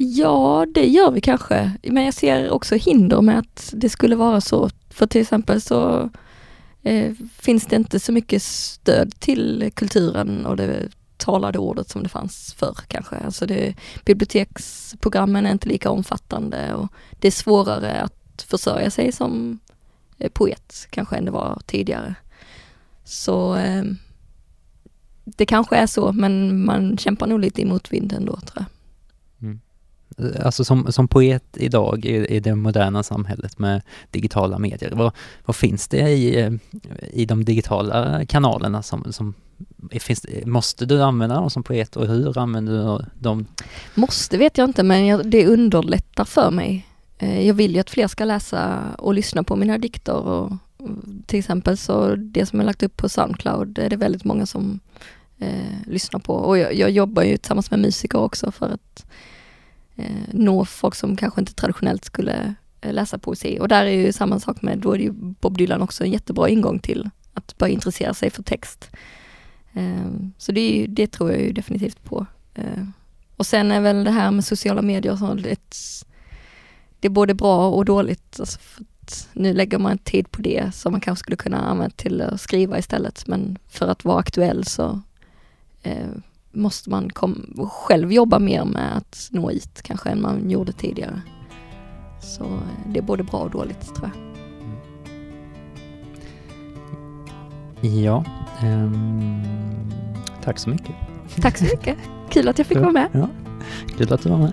Ja, 0.00 0.66
det 0.74 0.86
gör 0.86 1.10
vi 1.10 1.20
kanske. 1.20 1.72
Men 1.82 2.04
jag 2.04 2.14
ser 2.14 2.50
också 2.50 2.74
hinder 2.74 3.20
med 3.20 3.38
att 3.38 3.70
det 3.76 3.88
skulle 3.88 4.16
vara 4.16 4.40
så. 4.40 4.70
För 4.90 5.06
till 5.06 5.20
exempel 5.20 5.60
så 5.60 6.10
eh, 6.82 7.12
finns 7.38 7.66
det 7.66 7.76
inte 7.76 8.00
så 8.00 8.12
mycket 8.12 8.42
stöd 8.42 9.20
till 9.20 9.70
kulturen 9.74 10.46
och 10.46 10.56
det 10.56 10.88
talade 11.16 11.58
ordet 11.58 11.88
som 11.88 12.02
det 12.02 12.08
fanns 12.08 12.54
förr 12.54 12.76
kanske. 12.88 13.16
Alltså 13.16 13.46
det, 13.46 13.74
biblioteksprogrammen 14.04 15.46
är 15.46 15.52
inte 15.52 15.68
lika 15.68 15.90
omfattande 15.90 16.74
och 16.74 16.88
det 17.20 17.26
är 17.26 17.32
svårare 17.32 18.00
att 18.00 18.42
försörja 18.48 18.90
sig 18.90 19.12
som 19.12 19.58
eh, 20.18 20.30
poet 20.30 20.86
kanske 20.90 21.16
än 21.16 21.24
det 21.24 21.30
var 21.30 21.60
tidigare. 21.66 22.14
Så 23.04 23.56
eh, 23.56 23.84
det 25.24 25.46
kanske 25.46 25.76
är 25.76 25.86
så 25.86 26.12
men 26.12 26.64
man 26.64 26.98
kämpar 26.98 27.26
nog 27.26 27.40
lite 27.40 27.62
i 27.62 27.64
motvind 27.64 28.12
ändå 28.12 28.36
tror 28.36 28.54
jag. 28.54 28.77
Alltså 30.44 30.64
som, 30.64 30.92
som 30.92 31.08
poet 31.08 31.44
idag 31.56 32.04
i, 32.04 32.36
i 32.36 32.40
det 32.40 32.54
moderna 32.54 33.02
samhället 33.02 33.58
med 33.58 33.82
digitala 34.10 34.58
medier, 34.58 34.92
vad, 34.94 35.12
vad 35.44 35.56
finns 35.56 35.88
det 35.88 36.10
i, 36.10 36.40
eh, 36.40 36.52
i 37.12 37.24
de 37.24 37.44
digitala 37.44 38.24
kanalerna 38.26 38.82
som, 38.82 39.12
som 39.12 39.34
finns, 40.00 40.26
måste 40.44 40.86
du 40.86 41.02
använda 41.02 41.34
dem 41.34 41.50
som 41.50 41.62
poet 41.62 41.96
och 41.96 42.06
hur 42.06 42.38
använder 42.38 42.72
du 42.72 43.04
dem? 43.18 43.46
Måste 43.94 44.38
vet 44.38 44.58
jag 44.58 44.68
inte 44.68 44.82
men 44.82 45.06
jag, 45.06 45.30
det 45.30 45.46
underlättar 45.46 46.24
för 46.24 46.50
mig. 46.50 46.86
Eh, 47.18 47.46
jag 47.46 47.54
vill 47.54 47.74
ju 47.74 47.80
att 47.80 47.90
fler 47.90 48.08
ska 48.08 48.24
läsa 48.24 48.78
och 48.98 49.14
lyssna 49.14 49.42
på 49.42 49.56
mina 49.56 49.78
dikter 49.78 50.14
och 50.14 50.52
till 51.26 51.38
exempel 51.38 51.76
så 51.76 52.16
det 52.16 52.46
som 52.46 52.58
jag 52.58 52.66
lagt 52.66 52.82
upp 52.82 52.96
på 52.96 53.08
Soundcloud 53.08 53.78
är 53.78 53.90
det 53.90 53.96
väldigt 53.96 54.24
många 54.24 54.46
som 54.46 54.80
eh, 55.38 55.86
lyssnar 55.86 56.20
på 56.20 56.34
och 56.34 56.58
jag, 56.58 56.74
jag 56.74 56.90
jobbar 56.90 57.22
ju 57.22 57.36
tillsammans 57.36 57.70
med 57.70 57.80
musiker 57.80 58.18
också 58.18 58.52
för 58.52 58.66
att 58.66 59.06
eh, 59.98 60.28
nå 60.32 60.64
folk 60.64 60.94
som 60.94 61.16
kanske 61.16 61.40
inte 61.40 61.54
traditionellt 61.54 62.04
skulle 62.04 62.54
eh, 62.80 62.92
läsa 62.92 63.18
poesi 63.18 63.58
och 63.60 63.68
där 63.68 63.84
är 63.84 63.90
ju 63.90 64.12
samma 64.12 64.40
sak 64.40 64.62
med, 64.62 64.78
då 64.78 64.92
är 64.92 64.98
det 64.98 65.04
ju 65.04 65.12
Bob 65.12 65.58
Dylan 65.58 65.82
också 65.82 66.04
en 66.04 66.10
jättebra 66.10 66.48
ingång 66.48 66.78
till 66.78 67.10
att 67.34 67.58
börja 67.58 67.72
intressera 67.72 68.14
sig 68.14 68.30
för 68.30 68.42
text. 68.42 68.90
Eh, 69.72 70.10
så 70.38 70.52
det, 70.52 70.60
är 70.60 70.80
ju, 70.80 70.86
det 70.86 71.06
tror 71.06 71.30
jag 71.30 71.40
ju 71.40 71.52
definitivt 71.52 72.04
på. 72.04 72.26
Eh, 72.54 72.84
och 73.36 73.46
sen 73.46 73.70
är 73.70 73.80
väl 73.80 74.04
det 74.04 74.10
här 74.10 74.30
med 74.30 74.44
sociala 74.44 74.82
medier 74.82 75.12
och 75.12 75.18
sånt, 75.18 75.46
ett, 75.46 75.76
det 77.00 77.08
är 77.08 77.10
både 77.10 77.34
bra 77.34 77.70
och 77.70 77.84
dåligt. 77.84 78.40
Alltså 78.40 78.58
för 78.58 78.82
att 78.82 79.28
nu 79.32 79.54
lägger 79.54 79.78
man 79.78 79.98
tid 79.98 80.30
på 80.30 80.42
det 80.42 80.74
som 80.74 80.92
man 80.92 81.00
kanske 81.00 81.20
skulle 81.20 81.36
kunna 81.36 81.58
använda 81.58 81.94
till 81.96 82.20
att 82.20 82.40
skriva 82.40 82.78
istället. 82.78 83.26
Men 83.26 83.58
för 83.68 83.88
att 83.88 84.04
vara 84.04 84.18
aktuell 84.18 84.64
så 84.64 85.00
eh, 85.82 86.08
måste 86.58 86.90
man 86.90 87.10
kom, 87.10 87.54
själv 87.70 88.12
jobba 88.12 88.38
mer 88.38 88.64
med 88.64 88.96
att 88.96 89.28
nå 89.32 89.48
hit 89.48 89.82
kanske 89.82 90.08
än 90.08 90.22
man 90.22 90.50
gjorde 90.50 90.72
tidigare. 90.72 91.22
Så 92.20 92.44
eh, 92.44 92.92
det 92.92 92.98
är 92.98 93.02
både 93.02 93.22
bra 93.22 93.38
och 93.38 93.50
dåligt 93.50 93.94
tror 93.94 94.10
jag. 94.12 94.28
Ja, 97.80 98.24
ehm, 98.60 99.42
tack 100.44 100.58
så 100.58 100.70
mycket. 100.70 100.94
Tack 101.40 101.58
så 101.58 101.64
mycket. 101.64 101.96
Kul 102.30 102.48
att 102.48 102.58
jag 102.58 102.66
fick 102.66 102.78
vara 102.78 102.92
med. 102.92 103.08
Ja, 103.12 103.28
kul 103.96 104.12
att 104.12 104.22
du 104.22 104.28
var 104.28 104.38
med. 104.38 104.52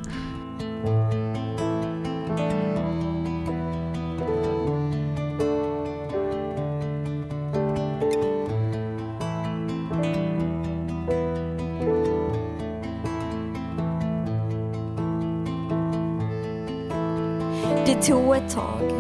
Tag 18.55 18.91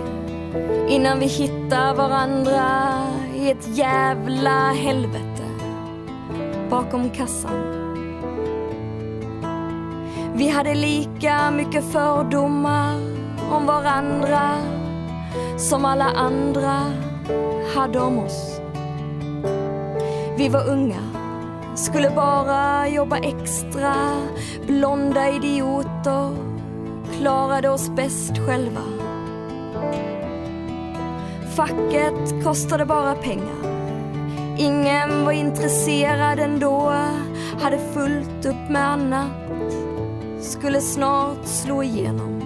innan 0.87 1.19
vi 1.19 1.25
hittar 1.25 1.95
varandra 1.95 3.01
i 3.35 3.51
ett 3.51 3.77
jävla 3.77 4.71
helvete 4.71 5.43
bakom 6.69 7.09
kassan. 7.09 7.85
Vi 10.33 10.49
hade 10.49 10.75
lika 10.75 11.51
mycket 11.51 11.91
fördomar 11.91 12.95
om 13.51 13.65
varandra 13.65 14.51
som 15.57 15.85
alla 15.85 16.05
andra 16.05 16.81
hade 17.75 17.99
om 17.99 18.19
oss. 18.19 18.59
Vi 20.37 20.49
var 20.49 20.69
unga, 20.69 21.01
skulle 21.75 22.09
bara 22.09 22.87
jobba 22.87 23.17
extra, 23.17 23.95
blonda 24.67 25.29
idioter 25.29 26.35
klarade 27.17 27.69
oss 27.69 27.89
bäst 27.89 28.37
själva. 28.37 28.94
Facket 31.55 32.43
kostade 32.43 32.85
bara 32.85 33.15
pengar. 33.15 33.85
Ingen 34.57 35.25
var 35.25 35.31
intresserad 35.31 36.39
ändå, 36.39 36.93
hade 37.61 37.79
fullt 37.93 38.45
upp 38.45 38.69
med 38.69 38.87
annat. 38.87 39.31
Skulle 40.41 40.81
snart 40.81 41.45
slå 41.47 41.83
igenom. 41.83 42.44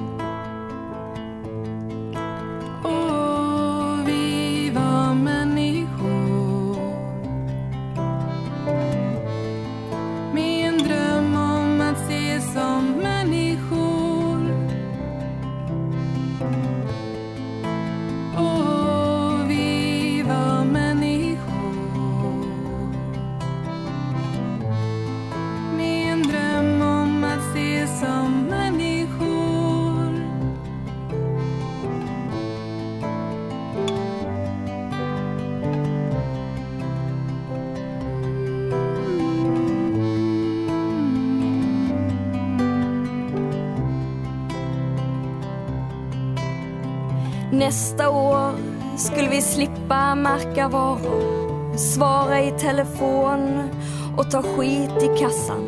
Nästa 47.69 48.09
år 48.09 48.51
skulle 48.97 49.29
vi 49.29 49.41
slippa 49.41 50.15
märka 50.15 50.67
varor, 50.67 51.77
svara 51.77 52.41
i 52.41 52.51
telefon 52.51 53.69
och 54.17 54.31
ta 54.31 54.41
skit 54.41 55.03
i 55.03 55.19
kassan. 55.19 55.67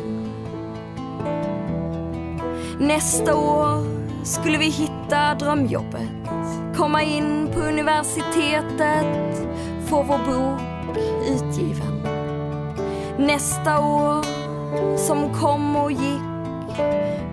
Nästa 2.80 3.36
år 3.36 3.86
skulle 4.24 4.58
vi 4.58 4.64
hitta 4.64 5.34
drömjobbet, 5.34 6.10
komma 6.76 7.02
in 7.02 7.48
på 7.54 7.60
universitetet, 7.60 9.46
få 9.86 10.02
vår 10.02 10.18
bok 10.18 10.96
utgiven. 11.28 12.02
Nästa 13.18 13.78
år 13.78 14.24
som 14.96 15.34
kom 15.34 15.76
och 15.76 15.92
gick 15.92 16.78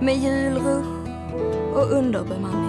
med 0.01 0.17
julrush 0.17 0.89
och 1.73 1.91
underbemanning. 1.91 2.68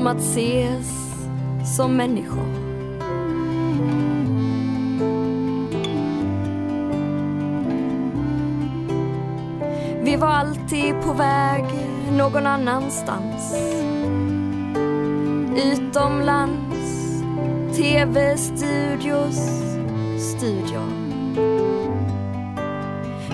Om 0.00 0.06
att 0.06 0.20
ses 0.20 0.88
som 1.76 1.96
människor. 1.96 2.46
Vi 10.02 10.16
var 10.16 10.28
alltid 10.28 10.94
på 11.04 11.12
väg 11.12 11.64
någon 12.12 12.46
annanstans. 12.46 13.54
Utomlands, 15.56 17.22
tv-studios, 17.76 19.36
studior. 20.18 20.90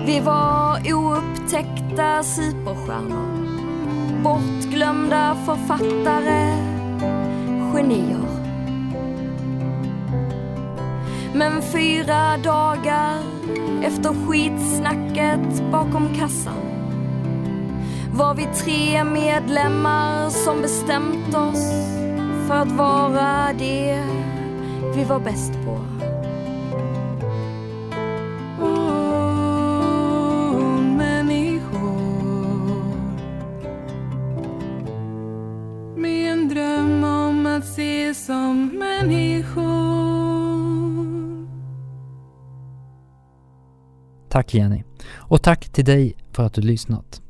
Vi 0.06 0.20
var 0.20 0.78
oupptäckta 0.94 2.22
superstjärnor 2.22 3.46
bortglömda 4.76 5.36
författare, 5.46 6.52
genier. 7.72 8.26
Men 11.34 11.62
fyra 11.62 12.36
dagar 12.36 13.18
efter 13.82 14.26
skitsnacket 14.26 15.70
bakom 15.72 16.14
kassan 16.14 16.60
var 18.12 18.34
vi 18.34 18.46
tre 18.64 19.04
medlemmar 19.04 20.30
som 20.30 20.62
bestämt 20.62 21.34
oss 21.34 21.70
för 22.46 22.54
att 22.54 22.72
vara 22.72 23.52
det 23.58 24.04
vi 24.96 25.04
var 25.04 25.20
bäst 25.20 25.52
på. 25.64 26.05
Tack 44.46 44.54
Jenny. 44.54 44.82
Och 45.14 45.42
tack 45.42 45.68
till 45.68 45.84
dig 45.84 46.16
för 46.32 46.46
att 46.46 46.54
du 46.54 46.60
lyssnat. 46.60 47.20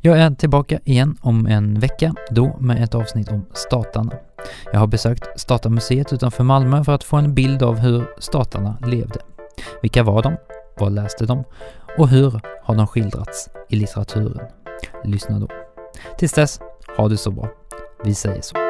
Jag 0.00 0.18
är 0.18 0.30
tillbaka 0.30 0.80
igen 0.84 1.16
om 1.20 1.46
en 1.46 1.80
vecka, 1.80 2.14
då 2.30 2.56
med 2.60 2.82
ett 2.82 2.94
avsnitt 2.94 3.28
om 3.28 3.46
statarna. 3.52 4.12
Jag 4.72 4.80
har 4.80 4.86
besökt 4.86 5.40
Statarmuseet 5.40 6.12
utanför 6.12 6.44
Malmö 6.44 6.84
för 6.84 6.92
att 6.92 7.04
få 7.04 7.16
en 7.16 7.34
bild 7.34 7.62
av 7.62 7.78
hur 7.78 8.06
statarna 8.18 8.78
levde. 8.86 9.20
Vilka 9.82 10.02
var 10.02 10.22
de? 10.22 10.36
Vad 10.78 10.92
läste 10.92 11.26
de? 11.26 11.44
Och 11.98 12.08
hur 12.08 12.40
har 12.62 12.74
de 12.74 12.86
skildrats 12.86 13.48
i 13.68 13.76
litteraturen? 13.76 14.46
Lyssna 15.04 15.38
då. 15.38 15.48
Tills 16.18 16.32
dess, 16.32 16.60
ha 16.96 17.08
det 17.08 17.16
så 17.16 17.30
bra. 17.30 17.48
Vi 18.04 18.14
säger 18.14 18.40
så. 18.40 18.65